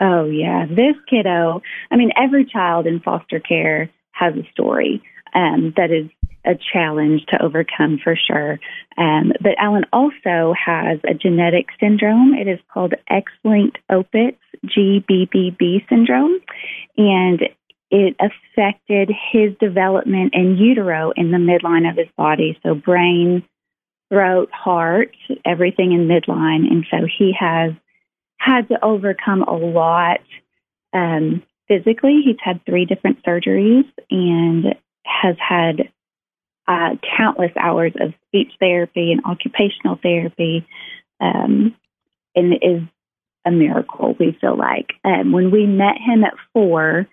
[0.00, 0.64] Oh, yeah.
[0.66, 5.02] This kiddo, I mean, every child in foster care has a story
[5.34, 6.10] um, that is
[6.44, 8.58] a challenge to overcome for sure.
[8.96, 12.34] Um, but Alan also has a genetic syndrome.
[12.34, 16.38] It is called X linked Opitz, GBBB syndrome.
[16.96, 17.42] And
[17.90, 22.58] it affected his development in utero in the midline of his body.
[22.62, 23.42] So, brain,
[24.10, 25.14] throat, heart,
[25.44, 26.70] everything in midline.
[26.70, 27.72] And so he has
[28.38, 30.20] had to overcome a lot
[30.92, 32.22] um, physically.
[32.24, 34.74] He's had three different surgeries and
[35.22, 35.90] has had
[36.68, 40.66] uh, countless hours of speech therapy and occupational therapy,
[41.20, 41.74] um,
[42.34, 42.82] and is
[43.44, 44.14] a miracle.
[44.18, 47.06] We feel like um, when we met him at four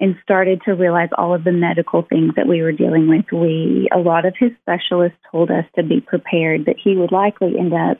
[0.00, 3.88] and started to realize all of the medical things that we were dealing with, we
[3.94, 7.74] a lot of his specialists told us to be prepared that he would likely end
[7.74, 7.98] up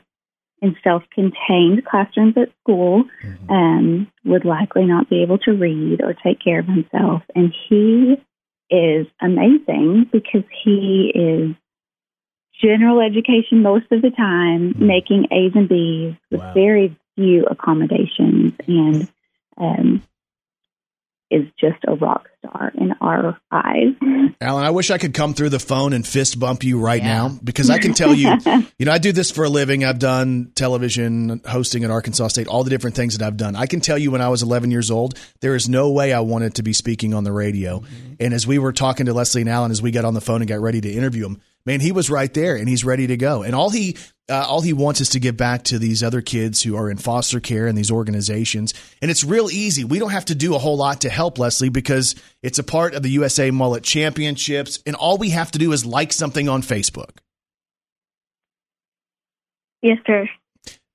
[0.61, 3.03] in self-contained classrooms at school,
[3.49, 8.15] um, would likely not be able to read or take care of himself, and he
[8.69, 11.55] is amazing because he is
[12.61, 19.07] general education most of the time, making A's and B's with very few accommodations, and
[19.57, 20.03] um,
[21.31, 23.93] is just a rock star in our eyes.
[24.41, 27.37] Alan, I wish I could come through the phone and fist bump you right now
[27.43, 28.35] because I can tell you,
[28.77, 29.83] you know, I do this for a living.
[29.83, 33.55] I've done television hosting at Arkansas State, all the different things that I've done.
[33.55, 36.21] I can tell you when I was 11 years old, there is no way I
[36.21, 37.79] wanted to be speaking on the radio.
[37.79, 38.13] Mm-hmm.
[38.19, 40.41] And as we were talking to Leslie and Alan, as we got on the phone
[40.41, 43.17] and got ready to interview him, man, he was right there and he's ready to
[43.17, 43.43] go.
[43.43, 43.97] And all he
[44.29, 46.97] uh, all he wants is to give back to these other kids who are in
[46.97, 48.73] foster care and these organizations.
[49.01, 49.83] And it's real easy.
[49.83, 52.93] We don't have to do a whole lot to help Leslie because it's a part
[52.93, 54.79] of the USA Mullet Championships.
[54.85, 57.09] And all we have to do is like something on Facebook.
[59.81, 60.27] Yes, sir.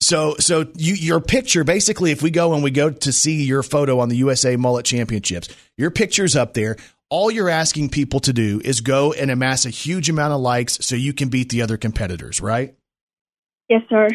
[0.00, 3.62] So, so you, your picture basically, if we go and we go to see your
[3.62, 5.48] photo on the USA Mullet Championships,
[5.78, 6.76] your picture's up there.
[7.14, 10.78] All you're asking people to do is go and amass a huge amount of likes
[10.80, 12.74] so you can beat the other competitors, right?
[13.68, 14.08] Yes, sir.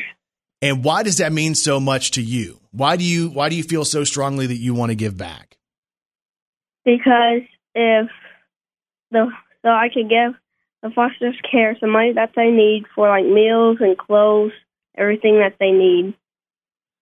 [0.62, 2.60] And why does that mean so much to you?
[2.72, 5.56] Why do you why do you feel so strongly that you want to give back?
[6.84, 7.43] Because
[7.74, 8.10] if
[9.12, 9.32] the
[9.62, 10.34] so I can give
[10.84, 14.52] the foster care some money that they need for like meals and clothes,
[14.97, 16.16] everything that they need.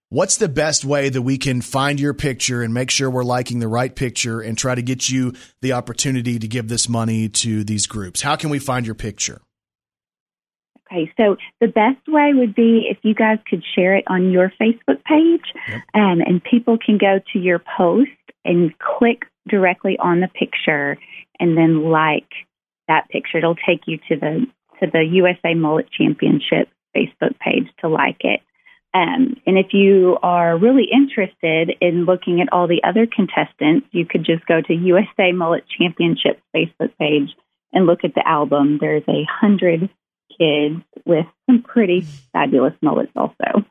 [0.10, 3.60] What's the best way that we can find your picture and make sure we're liking
[3.60, 7.66] the right picture and try to get you the opportunity to give this money to
[7.66, 8.22] these groups?
[8.22, 9.41] How can we find your picture?
[10.89, 14.49] Okay, so the best way would be if you guys could share it on your
[14.62, 15.43] Facebook page,
[15.93, 18.10] um, and people can go to your post
[18.45, 20.97] and click directly on the picture,
[21.38, 22.30] and then like
[22.88, 23.39] that picture.
[23.39, 24.45] It'll take you to the
[24.80, 28.39] to the USA Mullet Championship Facebook page to like it.
[28.98, 34.06] Um, and if you are really interested in looking at all the other contestants, you
[34.08, 37.30] could just go to USA Mullet Championships Facebook page
[37.74, 38.80] and look at the album.
[38.82, 39.89] There's a hundred
[40.39, 42.02] kids with some pretty
[42.34, 43.66] fabulous mullets also.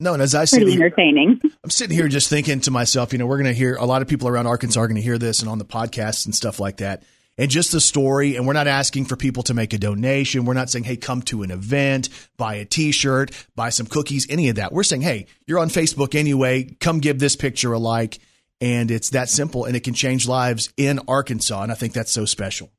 [0.00, 1.40] No, and as I Pretty here, entertaining.
[1.62, 4.02] I'm sitting here just thinking to myself, you know, we're going to hear a lot
[4.02, 6.58] of people around Arkansas are going to hear this and on the podcasts and stuff
[6.58, 7.04] like that.
[7.38, 10.44] And just the story, and we're not asking for people to make a donation.
[10.44, 14.26] We're not saying, hey, come to an event, buy a t shirt, buy some cookies,
[14.28, 14.72] any of that.
[14.72, 18.18] We're saying, hey, you're on Facebook anyway, come give this picture a like.
[18.60, 21.62] And it's that simple, and it can change lives in Arkansas.
[21.62, 22.70] And I think that's so special.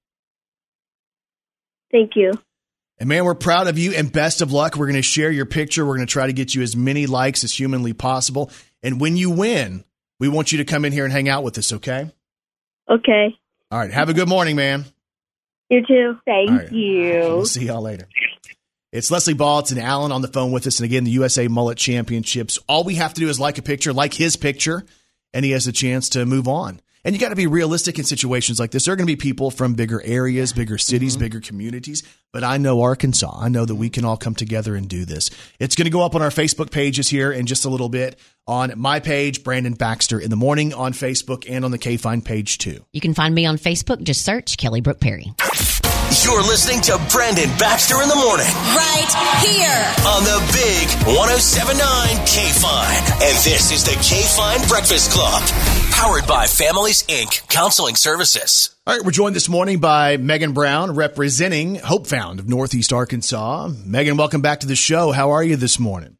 [1.91, 2.31] Thank you.
[2.99, 4.77] And man, we're proud of you and best of luck.
[4.77, 5.85] We're going to share your picture.
[5.85, 8.51] We're going to try to get you as many likes as humanly possible.
[8.81, 9.83] And when you win,
[10.19, 12.11] we want you to come in here and hang out with us, okay?
[12.89, 13.37] Okay.
[13.73, 13.91] All right.
[13.91, 14.85] Have a good morning, man.
[15.71, 16.19] You too.
[16.25, 16.71] Thank right.
[16.71, 17.21] you.
[17.23, 18.07] We'll see y'all later.
[18.91, 20.77] It's Leslie Baltz and Alan on the phone with us.
[20.77, 22.59] And again, the USA Mullet Championships.
[22.67, 24.83] All we have to do is like a picture, like his picture,
[25.33, 26.81] and he has a chance to move on.
[27.05, 28.85] And you got to be realistic in situations like this.
[28.85, 31.23] There are going to be people from bigger areas, bigger cities, mm-hmm.
[31.23, 32.03] bigger communities.
[32.31, 33.37] But I know Arkansas.
[33.37, 35.29] I know that we can all come together and do this.
[35.59, 38.17] It's going to go up on our Facebook pages here in just a little bit.
[38.47, 42.21] On my page, Brandon Baxter in the morning on Facebook and on the K Fine
[42.21, 42.83] page too.
[42.91, 44.01] You can find me on Facebook.
[44.03, 45.33] Just search Kelly Brook Perry.
[46.21, 48.45] You're listening to Brandon Baxter in the morning
[48.77, 49.09] Right
[49.41, 49.83] here.
[50.05, 50.87] on the big
[51.17, 51.81] 1079
[52.27, 53.03] K Fine.
[53.23, 55.41] And this is the K Fine Breakfast Club,
[55.91, 57.47] powered by Families Inc.
[57.49, 58.75] Counseling Services.
[58.85, 63.69] All right, we're joined this morning by Megan Brown, representing Hope Found of Northeast Arkansas.
[63.83, 65.11] Megan, welcome back to the show.
[65.11, 66.17] How are you this morning?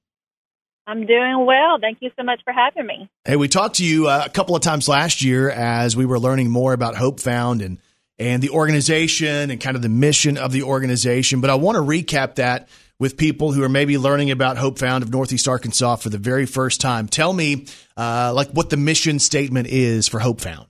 [0.87, 1.77] I'm doing well.
[1.79, 3.09] Thank you so much for having me.
[3.25, 6.19] Hey, we talked to you uh, a couple of times last year as we were
[6.19, 7.77] learning more about Hope Found and
[8.19, 11.41] and the organization and kind of the mission of the organization.
[11.41, 15.03] But I want to recap that with people who are maybe learning about Hope Found
[15.03, 17.07] of Northeast Arkansas for the very first time.
[17.07, 17.65] Tell me,
[17.97, 20.67] uh, like, what the mission statement is for Hope Found.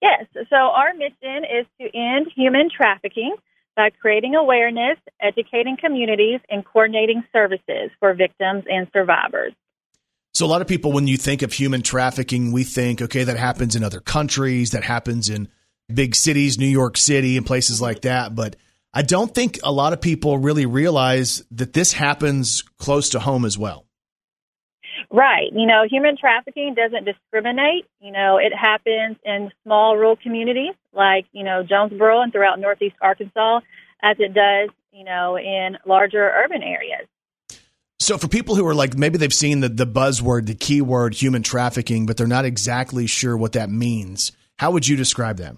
[0.00, 0.26] Yes.
[0.48, 3.34] So our mission is to end human trafficking
[3.76, 9.52] by creating awareness, educating communities, and coordinating services for victims and survivors.
[10.32, 13.36] So a lot of people, when you think of human trafficking, we think, okay, that
[13.36, 15.48] happens in other countries, that happens in
[15.94, 18.34] big cities, New York City, and places like that.
[18.34, 18.56] But
[18.92, 23.44] I don't think a lot of people really realize that this happens close to home
[23.44, 23.86] as well.
[25.10, 25.50] Right.
[25.52, 27.86] You know, human trafficking doesn't discriminate.
[28.00, 32.96] You know, it happens in small rural communities like, you know, Jonesboro and throughout Northeast
[33.00, 33.60] Arkansas,
[34.02, 37.06] as it does, you know, in larger urban areas.
[37.98, 41.42] So for people who are like maybe they've seen the, the buzzword, the keyword human
[41.42, 45.54] trafficking, but they're not exactly sure what that means, how would you describe that?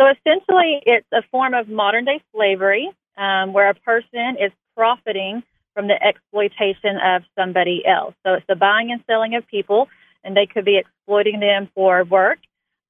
[0.00, 5.42] So essentially, it's a form of modern day slavery um, where a person is profiting
[5.74, 8.14] from the exploitation of somebody else.
[8.24, 9.88] So it's the buying and selling of people,
[10.24, 12.38] and they could be exploiting them for work,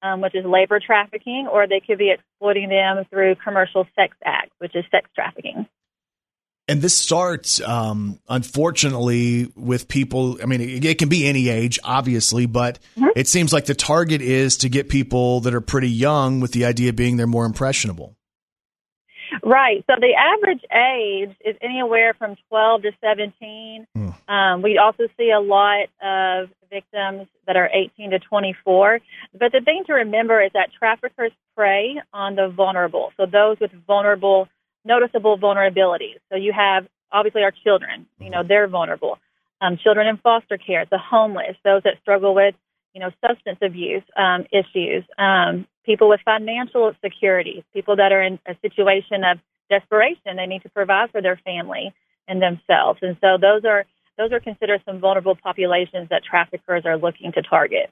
[0.03, 4.53] um, which is labor trafficking, or they could be exploiting them through commercial sex acts,
[4.59, 5.67] which is sex trafficking.
[6.69, 10.39] And this starts, um, unfortunately, with people.
[10.43, 12.79] I mean, it, it can be any age, obviously, but
[13.16, 16.66] it seems like the target is to get people that are pretty young, with the
[16.66, 18.14] idea being they're more impressionable.
[19.43, 19.85] Right.
[19.87, 23.87] So the average age is anywhere from 12 to 17.
[24.29, 29.01] Um, we also see a lot of victims that are 18 to 24.
[29.39, 33.12] But the thing to remember is that traffickers prey on the vulnerable.
[33.16, 34.49] So those with vulnerable,
[34.89, 36.18] noticeable vulnerabilities.
[36.30, 38.07] So you have obviously our children.
[38.18, 39.18] You know they're vulnerable.
[39.61, 42.55] Um, children in foster care, the homeless, those that struggle with
[42.95, 48.41] you know substance abuse um, issues, um, people with financial securities, people that are in
[48.47, 49.39] a situation of
[49.70, 50.36] desperation.
[50.36, 51.93] They need to provide for their family
[52.26, 53.84] and themselves, and so those are
[54.16, 57.91] those are considered some vulnerable populations that traffickers are looking to target.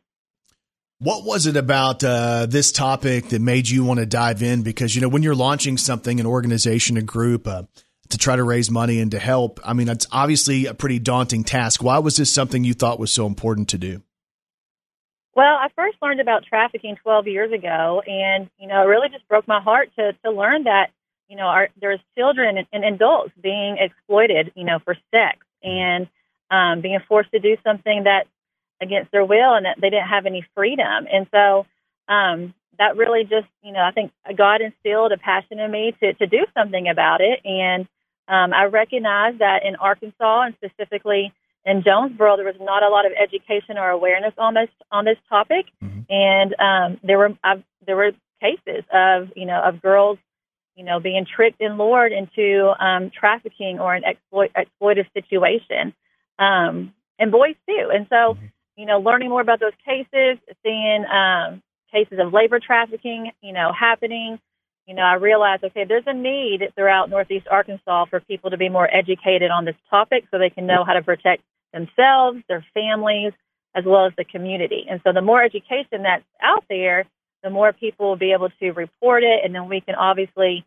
[0.98, 4.62] What was it about uh, this topic that made you want to dive in?
[4.62, 7.64] Because you know, when you're launching something, an organization, a group, uh,
[8.08, 11.44] to try to raise money and to help, I mean, it's obviously a pretty daunting
[11.44, 11.82] task.
[11.82, 14.02] Why was this something you thought was so important to do?
[15.34, 19.28] Well, I first learned about trafficking 12 years ago, and you know, it really just
[19.28, 20.92] broke my heart to to learn that
[21.28, 26.08] you know our, there's children and, and adults being exploited, you know, for sex and
[26.50, 28.28] um, being forced to do something that
[28.80, 31.06] against their will, and that they didn't have any freedom.
[31.12, 31.66] And so
[32.08, 36.12] um, that really just, you know, I think God instilled a passion in me to
[36.14, 37.86] to do something about it, and
[38.28, 41.32] um, I recognize that in Arkansas and specifically
[41.64, 45.18] in Jonesboro, there was not a lot of education or awareness on this on this
[45.28, 45.66] topic,
[46.08, 50.18] and um, there were I've, there were cases of you know of girls
[50.76, 55.92] you know being tricked and lured into um, trafficking or an exploit exploitive situation,
[56.38, 57.90] um, and boys too.
[57.92, 58.38] And so
[58.76, 61.62] you know learning more about those cases, seeing um,
[61.92, 64.38] cases of labor trafficking, you know happening.
[64.86, 68.68] You know, I realized, okay, there's a need throughout Northeast Arkansas for people to be
[68.68, 73.32] more educated on this topic so they can know how to protect themselves, their families,
[73.74, 74.86] as well as the community.
[74.88, 77.04] And so the more education that's out there,
[77.42, 80.64] the more people will be able to report it, and then we can obviously,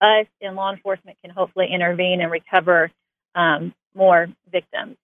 [0.00, 2.90] us in law enforcement can hopefully intervene and recover
[3.34, 4.96] um, more victims.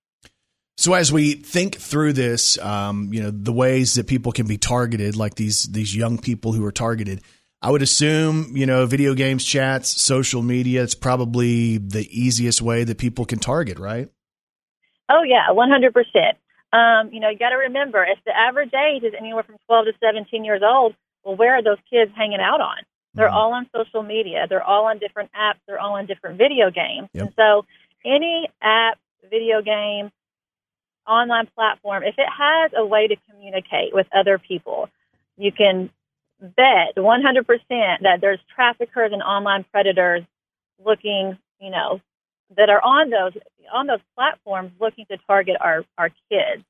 [0.76, 4.56] So as we think through this, um, you know, the ways that people can be
[4.56, 7.20] targeted, like these these young people who are targeted,
[7.60, 12.84] I would assume, you know, video games, chats, social media, it's probably the easiest way
[12.84, 14.08] that people can target, right?
[15.08, 16.38] Oh yeah, one hundred percent.
[16.72, 19.84] Um, you know, you got to remember, if the average age is anywhere from twelve
[19.84, 22.78] to seventeen years old, well, where are those kids hanging out on?
[23.14, 24.46] They're all on social media.
[24.48, 25.58] They're all on different apps.
[25.66, 27.10] They're all on different video games.
[27.12, 27.66] And so,
[28.06, 28.98] any app,
[29.30, 30.10] video game,
[31.06, 34.88] online platform, if it has a way to communicate with other people,
[35.36, 35.90] you can
[36.40, 37.46] bet 100%
[38.02, 40.22] that there's traffickers and online predators
[40.84, 42.00] looking, you know,
[42.56, 43.32] that are on those
[43.72, 46.62] on those platforms looking to target our our kids.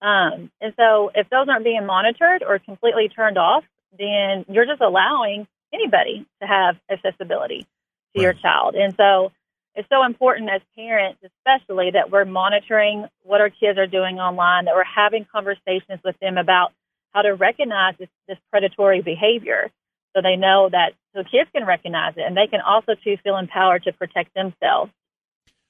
[0.00, 3.64] Um, and so, if those aren't being monitored or completely turned off,
[3.98, 7.66] then you're just allowing anybody to have accessibility
[8.14, 8.74] to your child.
[8.74, 9.32] And so,
[9.78, 14.64] it's so important as parents, especially, that we're monitoring what our kids are doing online,
[14.64, 16.72] that we're having conversations with them about
[17.12, 19.70] how to recognize this, this predatory behavior
[20.16, 23.36] so they know that so kids can recognize it and they can also too feel
[23.36, 24.90] empowered to protect themselves.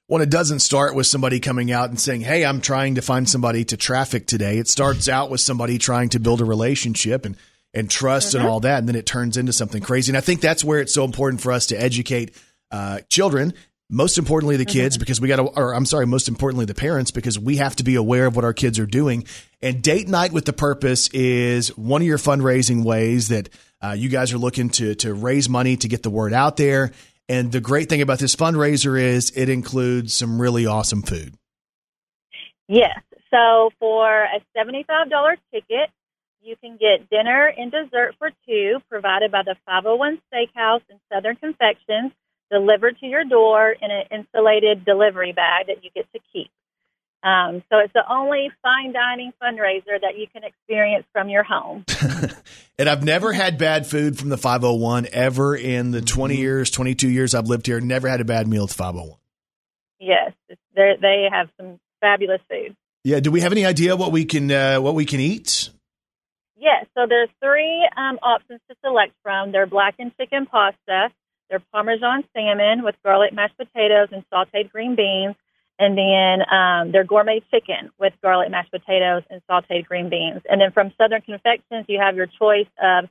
[0.06, 3.28] When it doesn't start with somebody coming out and saying, Hey, I'm trying to find
[3.28, 4.56] somebody to traffic today.
[4.56, 7.36] It starts out with somebody trying to build a relationship and,
[7.74, 8.78] and trust and all that.
[8.78, 10.10] And then it turns into something crazy.
[10.10, 12.34] And I think that's where it's so important for us to educate
[12.70, 13.52] uh, children,
[13.90, 17.10] most importantly, the kids, because we got to, or I'm sorry, most importantly, the parents,
[17.10, 19.24] because we have to be aware of what our kids are doing.
[19.62, 23.48] And date night with the purpose is one of your fundraising ways that
[23.82, 26.92] uh, you guys are looking to, to raise money to get the word out there.
[27.30, 31.34] And the great thing about this fundraiser is it includes some really awesome food.
[32.66, 33.00] Yes.
[33.30, 35.90] So for a $75 ticket,
[36.42, 41.36] you can get dinner and dessert for two provided by the 501 Steakhouse and Southern
[41.36, 42.12] Confections
[42.50, 46.50] delivered to your door in an insulated delivery bag that you get to keep.
[47.22, 51.84] Um, so it's the only fine dining fundraiser that you can experience from your home.
[52.78, 57.08] And I've never had bad food from the 501 ever in the 20 years, 22
[57.08, 57.80] years I've lived here.
[57.80, 59.18] Never had a bad meal at the 501.
[59.98, 60.32] Yes,
[60.76, 62.76] they have some fabulous food.
[63.02, 63.18] Yeah.
[63.18, 65.70] Do we have any idea what we can uh, what we can eat?
[66.56, 69.50] Yes, so there's three um, options to select from.
[69.50, 71.08] They're blackened chicken pasta,
[71.48, 75.34] they're Parmesan salmon with garlic mashed potatoes and sauteed green beans,
[75.78, 80.42] and then um, they're gourmet chicken with garlic mashed potatoes and sauteed green beans.
[80.48, 83.08] And then from Southern Confections, you have your choice of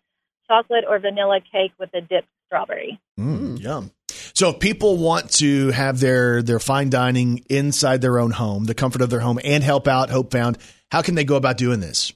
[0.48, 3.00] chocolate or vanilla cake with a dipped strawberry.
[3.20, 3.92] Mm, yum.
[4.34, 8.76] So if people want to have their their fine dining inside their own home, the
[8.76, 10.58] comfort of their home, and help out Hope Found,
[10.92, 12.14] how can they go about doing this?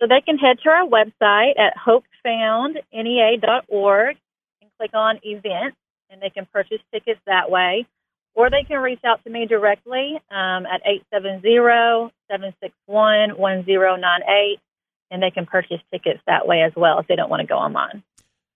[0.00, 4.16] So they can head to our website at hopefoundnea.org
[4.82, 5.76] click on events,
[6.10, 7.86] and they can purchase tickets that way.
[8.34, 10.82] Or they can reach out to me directly um, at
[11.12, 12.10] 870-761-1098,
[15.10, 17.56] and they can purchase tickets that way as well if they don't want to go
[17.56, 18.02] online.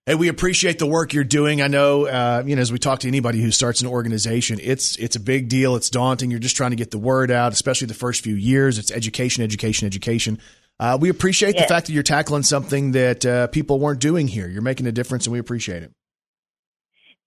[0.07, 1.61] Hey, we appreciate the work you're doing.
[1.61, 4.97] I know, uh, you know, as we talk to anybody who starts an organization, it's
[4.97, 5.74] it's a big deal.
[5.74, 6.31] It's daunting.
[6.31, 8.78] You're just trying to get the word out, especially the first few years.
[8.78, 10.39] It's education, education, education.
[10.78, 14.47] Uh, we appreciate the fact that you're tackling something that uh, people weren't doing here.
[14.47, 15.90] You're making a difference, and we appreciate it.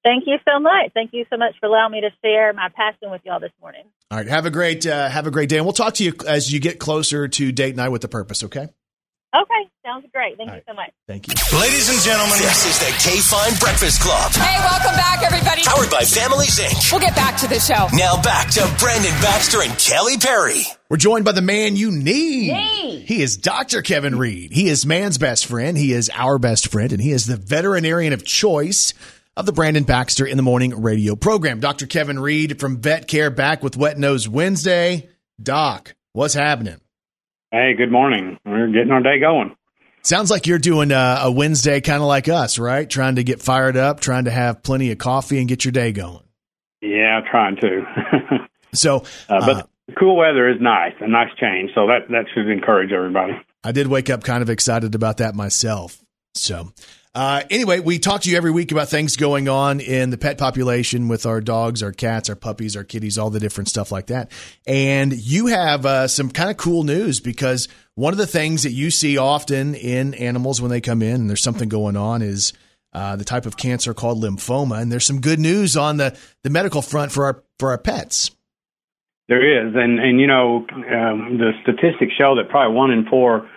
[0.10, 0.92] Thank you so much.
[0.96, 3.84] Thank you so much for allowing me to share my passion with y'all this morning.
[4.10, 6.14] All right, have a great uh, have a great day, and we'll talk to you
[6.28, 8.44] as you get closer to date night with the purpose.
[8.44, 8.68] Okay.
[9.32, 10.36] Okay, sounds Sounds great.
[10.38, 10.90] Thank you so much.
[11.08, 11.36] Thank you.
[11.60, 14.32] Ladies and gentlemen, this is the K Fine Breakfast Club.
[14.32, 15.62] Hey, welcome back, everybody.
[15.62, 16.92] Powered by Families Inc.
[16.92, 17.88] We'll get back to the show.
[17.96, 20.64] Now back to Brandon Baxter and Kelly Perry.
[20.90, 22.52] We're joined by the man you need.
[22.52, 23.06] Need.
[23.06, 23.84] He is Dr.
[23.84, 24.52] Kevin Reed.
[24.52, 25.78] He is man's best friend.
[25.78, 28.96] He is our best friend, and he is the veterinarian of choice
[29.40, 31.62] of the Brandon Baxter in the Morning radio program.
[31.62, 31.88] Dr.
[31.88, 35.08] Kevin Reed from Vet Care back with Wet Nose Wednesday.
[35.42, 36.82] Doc, what's happening?
[37.50, 38.38] Hey, good morning.
[38.46, 39.56] We're getting our day going.
[40.02, 42.90] Sounds like you're doing a, a Wednesday kind of like us, right?
[42.90, 45.94] Trying to get fired up, trying to have plenty of coffee and get your day
[45.94, 46.24] going.
[46.82, 47.86] Yeah, trying to.
[48.72, 49.64] So, uh, but uh,
[49.98, 51.72] cool weather is nice, a nice change.
[51.74, 53.34] So that that should encourage everybody.
[53.64, 56.00] I did wake up kind of excited about that myself.
[56.36, 56.72] So,
[57.16, 60.38] uh, anyway, we talk to you every week about things going on in the pet
[60.38, 64.08] population with our dogs, our cats, our puppies, our kitties, all the different stuff like
[64.08, 64.32] that.
[64.68, 68.74] And you have uh, some kind of cool news because one of the things that
[68.74, 72.54] you see often in animals when they come in and there's something going on is
[72.94, 74.80] uh, the type of cancer called lymphoma.
[74.80, 78.32] And there's some good news on the, the medical front for our for our pets.
[79.28, 83.48] There is, and and you know um, the statistics show that probably one in four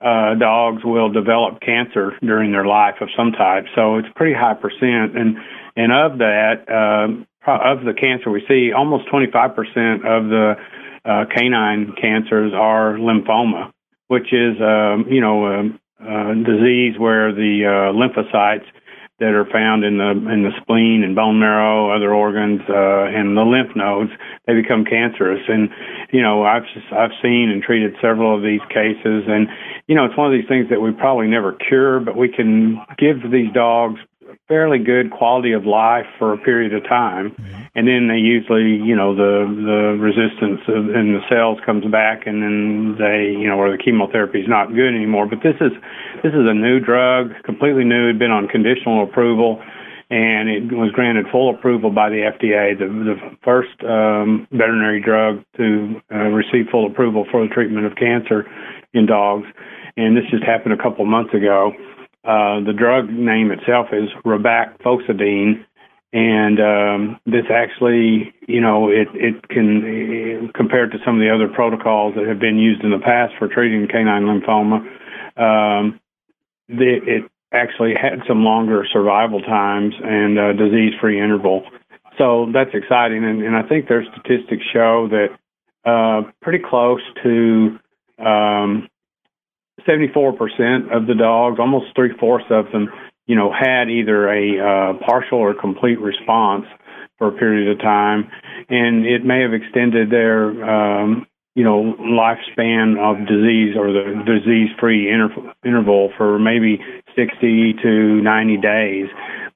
[0.00, 3.64] uh, dogs will develop cancer during their life of some type.
[3.74, 5.36] So it's pretty high percent, and
[5.76, 10.54] and of that, um, pro- of the cancer we see, almost 25 percent of the
[11.04, 13.72] uh, canine cancers are lymphoma,
[14.06, 15.60] which is um, you know a,
[16.04, 18.66] a disease where the uh, lymphocytes
[19.20, 23.36] that are found in the in the spleen and bone marrow, other organs, uh, and
[23.36, 24.10] the lymph nodes,
[24.46, 25.42] they become cancerous.
[25.48, 25.68] And
[26.12, 26.62] you know, I've
[26.92, 29.48] I've seen and treated several of these cases, and
[29.86, 32.80] you know, it's one of these things that we probably never cure, but we can
[32.96, 33.98] give these dogs
[34.46, 37.34] fairly good quality of life for a period of time,
[37.78, 42.42] and then they usually, you know, the the resistance in the cells comes back, and
[42.42, 45.30] then they, you know, or the chemotherapy is not good anymore.
[45.30, 45.70] But this is
[46.26, 48.10] this is a new drug, completely new.
[48.10, 49.62] It'd been on conditional approval,
[50.10, 53.14] and it was granted full approval by the FDA, the the
[53.46, 58.42] first um, veterinary drug to uh, receive full approval for the treatment of cancer
[58.90, 59.46] in dogs.
[59.96, 61.70] And this just happened a couple months ago.
[62.26, 64.82] Uh, the drug name itself is Robac
[66.12, 71.48] and um, this actually, you know, it it can compared to some of the other
[71.48, 74.78] protocols that have been used in the past for treating canine lymphoma,
[75.36, 76.00] um,
[76.68, 81.64] the, it actually had some longer survival times and uh, disease-free interval.
[82.16, 85.28] So that's exciting, and, and I think their statistics show that
[85.88, 87.78] uh, pretty close to
[88.18, 88.88] um,
[89.86, 92.88] 74% of the dogs, almost three fourths of them,
[93.28, 96.64] you know, had either a uh, partial or complete response
[97.18, 98.30] for a period of time,
[98.68, 105.10] and it may have extended their, um, you know, lifespan of disease or the disease-free
[105.10, 106.80] inter- interval for maybe
[107.14, 109.06] 60 to 90 days.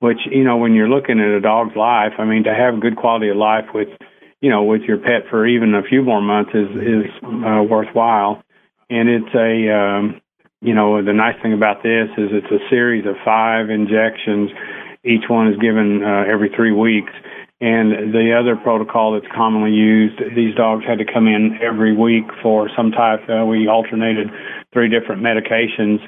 [0.00, 2.96] Which, you know, when you're looking at a dog's life, I mean, to have good
[2.96, 3.88] quality of life with,
[4.40, 8.42] you know, with your pet for even a few more months is is uh, worthwhile
[8.92, 10.20] and it's a um,
[10.62, 14.50] you know the nice thing about this is it's a series of five injections.
[15.04, 17.12] Each one is given uh, every three weeks.
[17.60, 22.24] And the other protocol that's commonly used these dogs had to come in every week
[22.42, 24.30] for some type uh, we alternated
[24.72, 25.98] three different medications.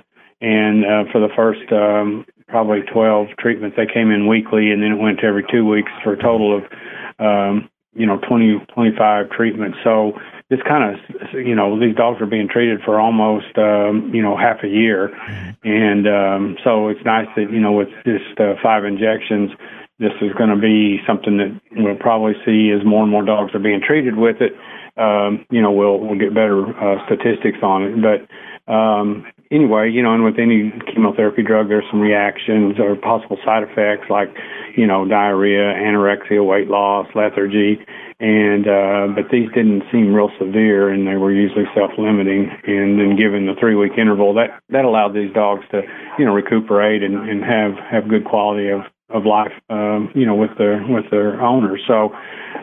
[0.41, 4.93] And uh, for the first um, probably 12 treatments they came in weekly and then
[4.93, 6.63] it went to every two weeks for a total of
[7.19, 9.79] um, you know 20 25 treatments.
[9.83, 10.13] So
[10.51, 14.37] this kind of you know these dogs are being treated for almost um, you know
[14.37, 15.09] half a year,
[15.65, 19.51] and um, so it's nice that you know with just uh, five injections,
[19.99, 23.55] this is going to be something that we'll probably see as more and more dogs
[23.55, 24.53] are being treated with it.
[25.01, 28.29] Um, you know, we'll we'll get better uh, statistics on it, but.
[28.67, 33.63] Um, anyway, you know, and with any chemotherapy drug, there's some reactions or possible side
[33.63, 34.29] effects like,
[34.75, 37.79] you know, diarrhea, anorexia, weight loss, lethargy,
[38.21, 42.51] and uh, but these didn't seem real severe, and they were usually self-limiting.
[42.67, 45.83] And then, given the three-week interval, that that allowed these dogs to,
[46.19, 50.35] you know, recuperate and, and have have good quality of of life, um, you know,
[50.35, 51.81] with their with their owners.
[51.87, 52.15] So,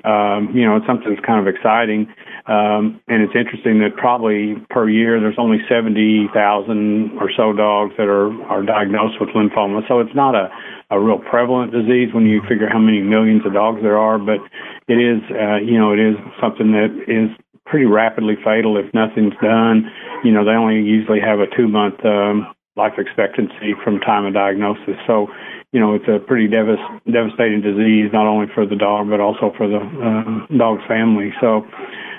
[0.03, 2.07] um, you know, it's something that's kind of exciting,
[2.47, 7.93] um, and it's interesting that probably per year there's only seventy thousand or so dogs
[7.97, 9.87] that are are diagnosed with lymphoma.
[9.87, 10.49] So it's not a
[10.91, 14.43] a real prevalent disease when you figure how many millions of dogs there are, but
[14.87, 17.31] it is, uh, you know, it is something that is
[17.65, 19.89] pretty rapidly fatal if nothing's done.
[20.23, 24.33] You know, they only usually have a two month um, life expectancy from time of
[24.33, 24.99] diagnosis.
[25.07, 25.27] So,
[25.71, 29.53] you know, it's a pretty devas- devastating disease, not only for the dog, but also
[29.55, 31.31] for the uh, dog's family.
[31.39, 31.63] So,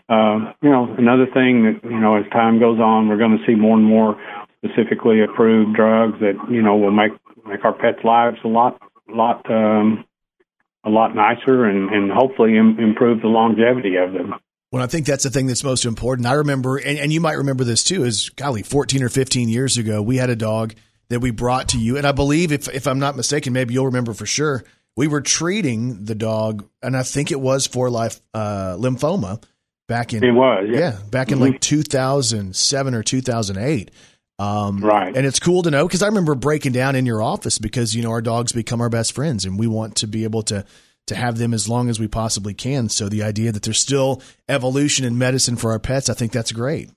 [0.08, 3.44] uh, you know, another thing that, you know, as time goes on, we're going to
[3.46, 4.16] see more and more
[4.64, 7.12] specifically approved drugs that you know will make
[7.46, 10.04] make our pets' lives a lot lot um,
[10.84, 14.34] a lot nicer and and hopefully Im- improve the longevity of them.
[14.70, 16.26] Well, I think that's the thing that's most important.
[16.26, 19.76] I remember, and, and you might remember this too, is golly, 14 or 15 years
[19.76, 20.74] ago, we had a dog
[21.10, 21.98] that we brought to you.
[21.98, 24.64] And I believe, if, if I'm not mistaken, maybe you'll remember for sure,
[24.96, 29.42] we were treating the dog, and I think it was for life uh, lymphoma
[29.88, 30.24] back in.
[30.24, 30.96] It was, yeah.
[31.10, 31.52] back in Mhm.
[31.52, 33.90] like 2007 or 2008.
[34.38, 35.14] Um, Right.
[35.16, 38.02] And it's cool to know because I remember breaking down in your office because, you
[38.02, 40.64] know, our dogs become our best friends and we want to be able to
[41.08, 42.88] to have them as long as we possibly can.
[42.88, 46.52] So the idea that there's still evolution in medicine for our pets, I think that's
[46.52, 46.90] great.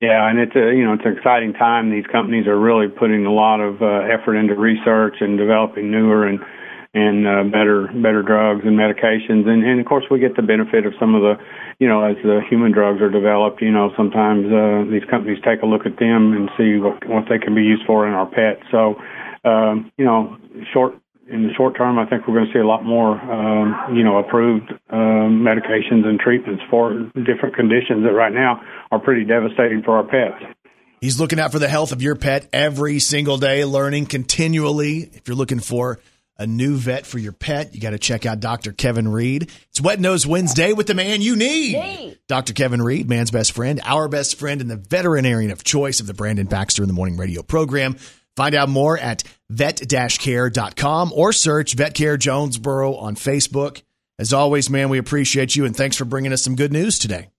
[0.00, 1.90] Yeah, and it's a you know it's an exciting time.
[1.90, 6.26] These companies are really putting a lot of uh, effort into research and developing newer
[6.26, 6.38] and
[6.94, 9.48] and uh, better better drugs and medications.
[9.48, 11.34] And and of course we get the benefit of some of the
[11.78, 13.62] you know as the human drugs are developed.
[13.62, 17.24] You know sometimes uh, these companies take a look at them and see what what
[17.28, 18.62] they can be used for in our pets.
[18.70, 18.96] So
[19.44, 20.36] um, you know
[20.72, 20.94] short
[21.30, 24.02] in the short term, I think we're going to see a lot more, um, you
[24.02, 29.82] know, approved um, medications and treatments for different conditions that right now are pretty devastating
[29.82, 30.42] for our pets.
[31.00, 35.10] He's looking out for the health of your pet every single day, learning continually.
[35.12, 36.00] If you're looking for
[36.38, 38.72] a new vet for your pet, you got to check out Dr.
[38.72, 39.50] Kevin Reed.
[39.70, 42.18] It's Wet Nose Wednesday with the man you need.
[42.28, 42.52] Dr.
[42.52, 46.14] Kevin Reed, man's best friend, our best friend, and the veterinarian of choice of the
[46.14, 47.96] Brandon Baxter in the Morning Radio program.
[48.36, 53.82] Find out more at vet-care.com or search VetCare Jonesboro on Facebook.
[54.18, 57.30] As always, man, we appreciate you and thanks for bringing us some good news today.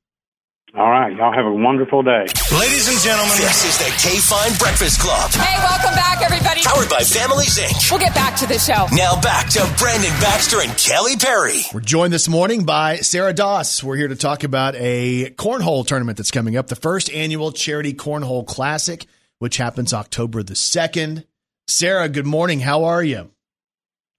[0.77, 2.27] All right, y'all have a wonderful day.
[2.53, 5.31] Ladies and gentlemen, this is the K Fine Breakfast Club.
[5.31, 6.61] Hey, welcome back, everybody.
[6.61, 7.89] Powered by Families Inc.
[7.89, 8.85] We'll get back to the show.
[8.95, 11.61] Now back to Brandon Baxter and Kelly Perry.
[11.73, 13.83] We're joined this morning by Sarah Doss.
[13.83, 17.95] We're here to talk about a cornhole tournament that's coming up, the first annual Charity
[17.95, 19.07] Cornhole Classic,
[19.39, 21.25] which happens October the 2nd.
[21.67, 22.59] Sarah, good morning.
[22.59, 23.31] How are you?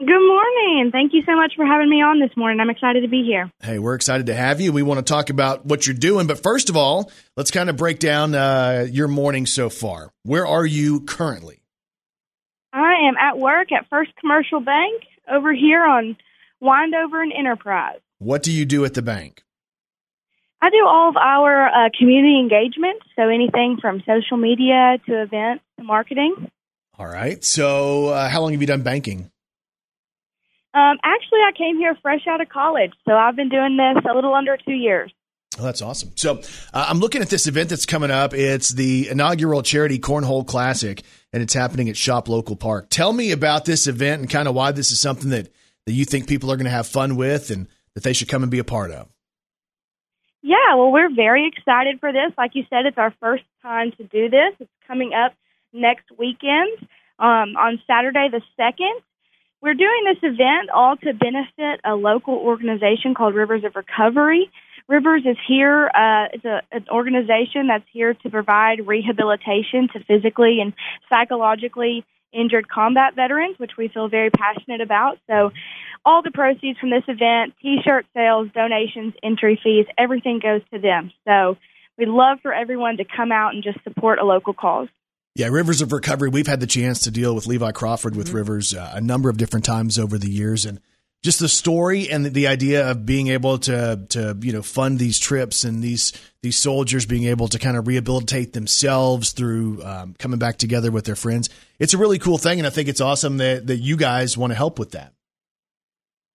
[0.01, 0.89] Good morning.
[0.90, 2.59] Thank you so much for having me on this morning.
[2.59, 3.52] I'm excited to be here.
[3.60, 4.72] Hey, we're excited to have you.
[4.72, 7.77] We want to talk about what you're doing, but first of all, let's kind of
[7.77, 10.10] break down uh, your morning so far.
[10.22, 11.60] Where are you currently?
[12.72, 16.16] I am at work at First Commercial Bank over here on
[16.62, 18.01] Windover and Enterprise.
[18.20, 19.43] What do you do at the bank?
[20.62, 25.62] I do all of our uh, community engagement, so anything from social media to events
[25.78, 26.51] to marketing.
[26.98, 27.44] All right.
[27.44, 29.31] So, uh, how long have you done banking?
[30.72, 34.14] Um, actually, I came here fresh out of college, so I've been doing this a
[34.14, 35.12] little under two years.
[35.59, 36.12] Oh, that's awesome.
[36.14, 36.40] So
[36.72, 38.34] uh, I'm looking at this event that's coming up.
[38.34, 41.02] It's the inaugural Charity Cornhole Classic,
[41.32, 42.86] and it's happening at Shop Local Park.
[42.88, 45.52] Tell me about this event and kind of why this is something that,
[45.86, 48.42] that you think people are going to have fun with and that they should come
[48.42, 49.09] and be a part of.
[50.42, 52.32] Yeah, well, we're very excited for this.
[52.38, 54.55] Like you said, it's our first time to do this.
[54.60, 55.34] It's coming up
[55.72, 56.78] next weekend
[57.18, 59.01] um, on Saturday the 2nd.
[59.62, 64.50] We're doing this event all to benefit a local organization called Rivers of Recovery.
[64.88, 65.88] Rivers is here.
[65.88, 70.72] Uh, it's a, an organization that's here to provide rehabilitation to physically and
[71.10, 75.18] psychologically injured combat veterans, which we feel very passionate about.
[75.28, 75.50] So,
[76.06, 81.12] all the proceeds from this event, T-shirt sales, donations, entry fees, everything goes to them.
[81.28, 81.58] So,
[81.98, 84.88] we'd love for everyone to come out and just support a local cause.
[85.35, 86.28] Yeah, Rivers of Recovery.
[86.28, 89.36] We've had the chance to deal with Levi Crawford with Rivers uh, a number of
[89.36, 90.81] different times over the years, and
[91.23, 94.98] just the story and the, the idea of being able to to you know fund
[94.98, 96.12] these trips and these
[96.43, 101.05] these soldiers being able to kind of rehabilitate themselves through um, coming back together with
[101.05, 101.48] their friends.
[101.78, 104.51] It's a really cool thing, and I think it's awesome that that you guys want
[104.51, 105.12] to help with that.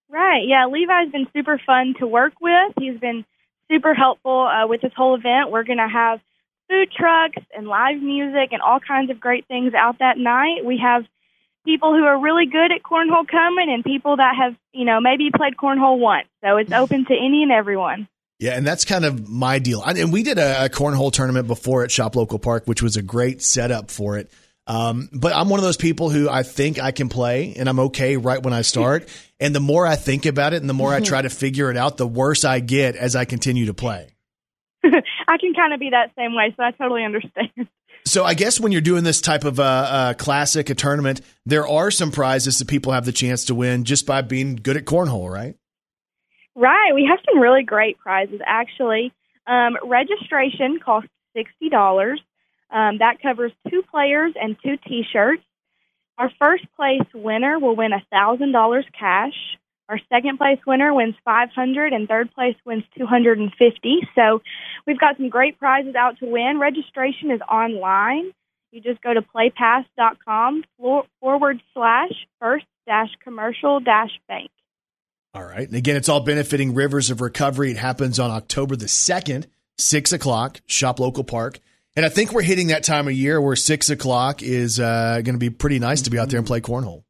[0.08, 0.44] Right.
[0.46, 2.72] Yeah, Levi's been super fun to work with.
[2.78, 3.26] He's been
[3.70, 5.50] super helpful uh, with this whole event.
[5.50, 6.20] We're going to have
[6.68, 10.64] food trucks and live music and all kinds of great things out that night.
[10.64, 11.04] We have
[11.64, 15.30] people who are really good at cornhole coming and people that have, you know, maybe
[15.34, 16.28] played cornhole once.
[16.44, 18.08] So it's open to any and everyone.
[18.38, 19.82] Yeah, and that's kind of my deal.
[19.82, 23.02] And we did a, a cornhole tournament before at Shop Local Park, which was a
[23.02, 24.30] great setup for it.
[24.66, 27.78] Um, but I'm one of those people who I think I can play and I'm
[27.80, 29.08] okay right when I start.
[29.40, 31.76] and the more I think about it and the more I try to figure it
[31.76, 34.08] out, the worse I get as I continue to play.
[35.28, 37.68] I can kind of be that same way, so I totally understand.
[38.06, 41.66] So I guess when you're doing this type of uh, uh, classic, a tournament, there
[41.66, 44.84] are some prizes that people have the chance to win just by being good at
[44.84, 45.56] cornhole, right?
[46.54, 46.94] Right.
[46.94, 49.12] We have some really great prizes, actually.
[49.48, 52.12] Um, registration costs $60.
[52.70, 55.42] Um, that covers two players and two t shirts.
[56.16, 59.34] Our first place winner will win a $1,000 cash.
[59.88, 64.08] Our second place winner wins 500 and third place wins 250.
[64.16, 64.42] So
[64.86, 66.58] we've got some great prizes out to win.
[66.60, 68.32] Registration is online.
[68.72, 70.64] you just go to playpass.com
[71.20, 74.50] forward slash first dash commercial dash bank.
[75.34, 75.68] All right.
[75.68, 77.70] And again, it's all benefiting Rivers of Recovery.
[77.70, 79.46] It happens on October the 2nd,
[79.78, 81.60] 6 o'clock, Shop Local Park.
[81.94, 85.34] And I think we're hitting that time of year where 6 o'clock is uh, going
[85.34, 87.04] to be pretty nice to be out there and play cornhole.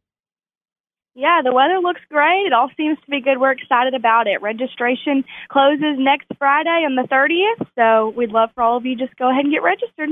[1.19, 2.45] Yeah, the weather looks great.
[2.47, 3.41] It all seems to be good.
[3.41, 4.43] We're excited about it.
[4.43, 9.17] Registration closes next Friday on the 30th, so we'd love for all of you just
[9.17, 10.11] go ahead and get registered.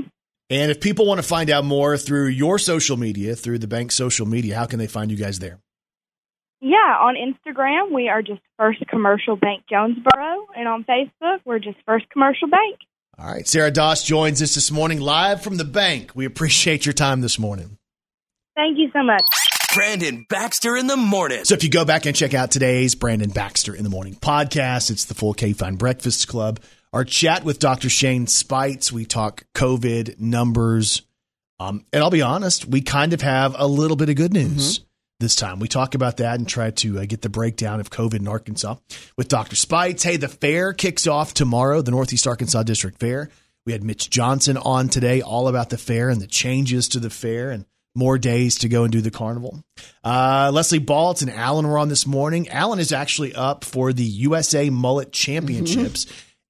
[0.49, 3.95] And if people want to find out more through your social media, through the bank's
[3.95, 5.59] social media, how can they find you guys there?
[6.63, 11.77] Yeah, on Instagram we are just First Commercial Bank Jonesboro, and on Facebook we're just
[11.85, 12.79] First Commercial Bank.
[13.19, 13.47] All right.
[13.47, 16.13] Sarah Doss joins us this morning live from the bank.
[16.15, 17.77] We appreciate your time this morning.
[18.57, 19.23] Thank you so much.
[19.75, 21.45] Brandon Baxter in the morning.
[21.45, 24.89] So if you go back and check out today's Brandon Baxter in the Morning podcast,
[24.89, 26.61] it's the full K Fine Breakfast Club.
[26.93, 27.91] Our chat with Dr.
[27.91, 31.03] Shane Speights, we talk COVID numbers.
[31.59, 34.81] Um, and I'll be honest, we kind of have a little bit of good news
[35.19, 35.59] this time.
[35.59, 38.77] We talk about that and try to uh, get the breakdown of COVID in Arkansas
[39.17, 39.57] with Dr.
[39.57, 40.05] Speights.
[40.05, 43.29] Hey, the fair kicks off tomorrow, the Northeast Arkansas District Fair.
[43.67, 47.11] We had Mitch Johnson on today, all about the fair and the changes to the
[47.11, 47.65] fair and
[47.95, 49.63] more days to go and do the carnival.
[50.03, 52.49] Uh, Leslie Baltz and Alan were on this morning.
[52.49, 56.07] Alan is actually up for the USA Mullet Championships.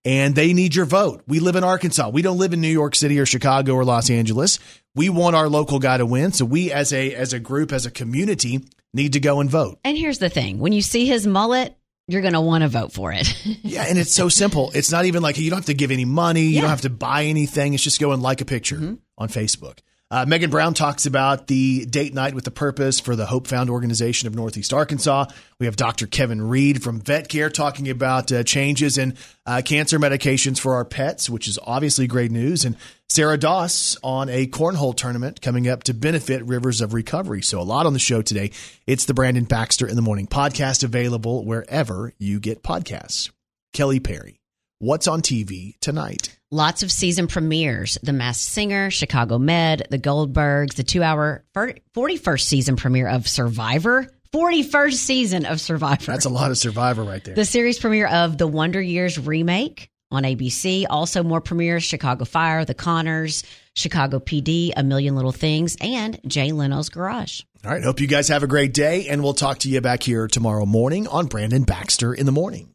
[0.07, 1.23] And they need your vote.
[1.27, 2.11] We live in Arkansas.
[2.11, 4.59] We don't live in New York City or Chicago or Los Angeles.
[4.95, 6.33] We want our local guy to win.
[6.33, 8.61] So we as a as a group, as a community,
[8.93, 9.79] need to go and vote.
[9.83, 11.75] And here's the thing when you see his mullet,
[12.07, 13.27] you're going to want to vote for it.
[13.63, 14.71] Yeah, and it's so simple.
[14.75, 16.43] It's not even like you don't have to give any money.
[16.43, 16.61] You Yeah.
[16.63, 17.73] don't have to buy anything.
[17.73, 19.79] It's just go and like a picture on Facebook.
[20.15, 23.69] Uh, Megan Brown talks about the date night with the purpose for the Hope Found
[23.69, 25.25] organization of Northeast Arkansas.
[25.59, 26.07] We have Dr.
[26.07, 30.85] Kevin Reed from Vet Care talking about uh, changes in uh, cancer medications for our
[30.85, 32.65] pets, which is obviously great news.
[32.65, 32.77] And
[33.09, 37.43] Sarah Doss on a cornhole tournament coming up to benefit Rivers of Recovery.
[37.43, 38.53] So a lot on the show today.
[38.87, 43.33] It's the Brandon Baxter in the Morning podcast available wherever you get podcasts.
[43.73, 44.39] Kelly Perry,
[44.79, 46.39] what's on TV tonight?
[46.55, 52.43] Lots of season premieres The Masked Singer, Chicago Med, The Goldbergs, the two hour 41st
[52.43, 54.07] season premiere of Survivor.
[54.33, 56.13] 41st season of Survivor.
[56.13, 57.35] That's a lot of Survivor right there.
[57.35, 60.87] The series premiere of The Wonder Years remake on ABC.
[60.89, 63.43] Also, more premieres Chicago Fire, The Conners,
[63.75, 67.41] Chicago PD, A Million Little Things, and Jay Leno's Garage.
[67.65, 67.83] All right.
[67.83, 70.67] Hope you guys have a great day, and we'll talk to you back here tomorrow
[70.67, 72.74] morning on Brandon Baxter in the Morning.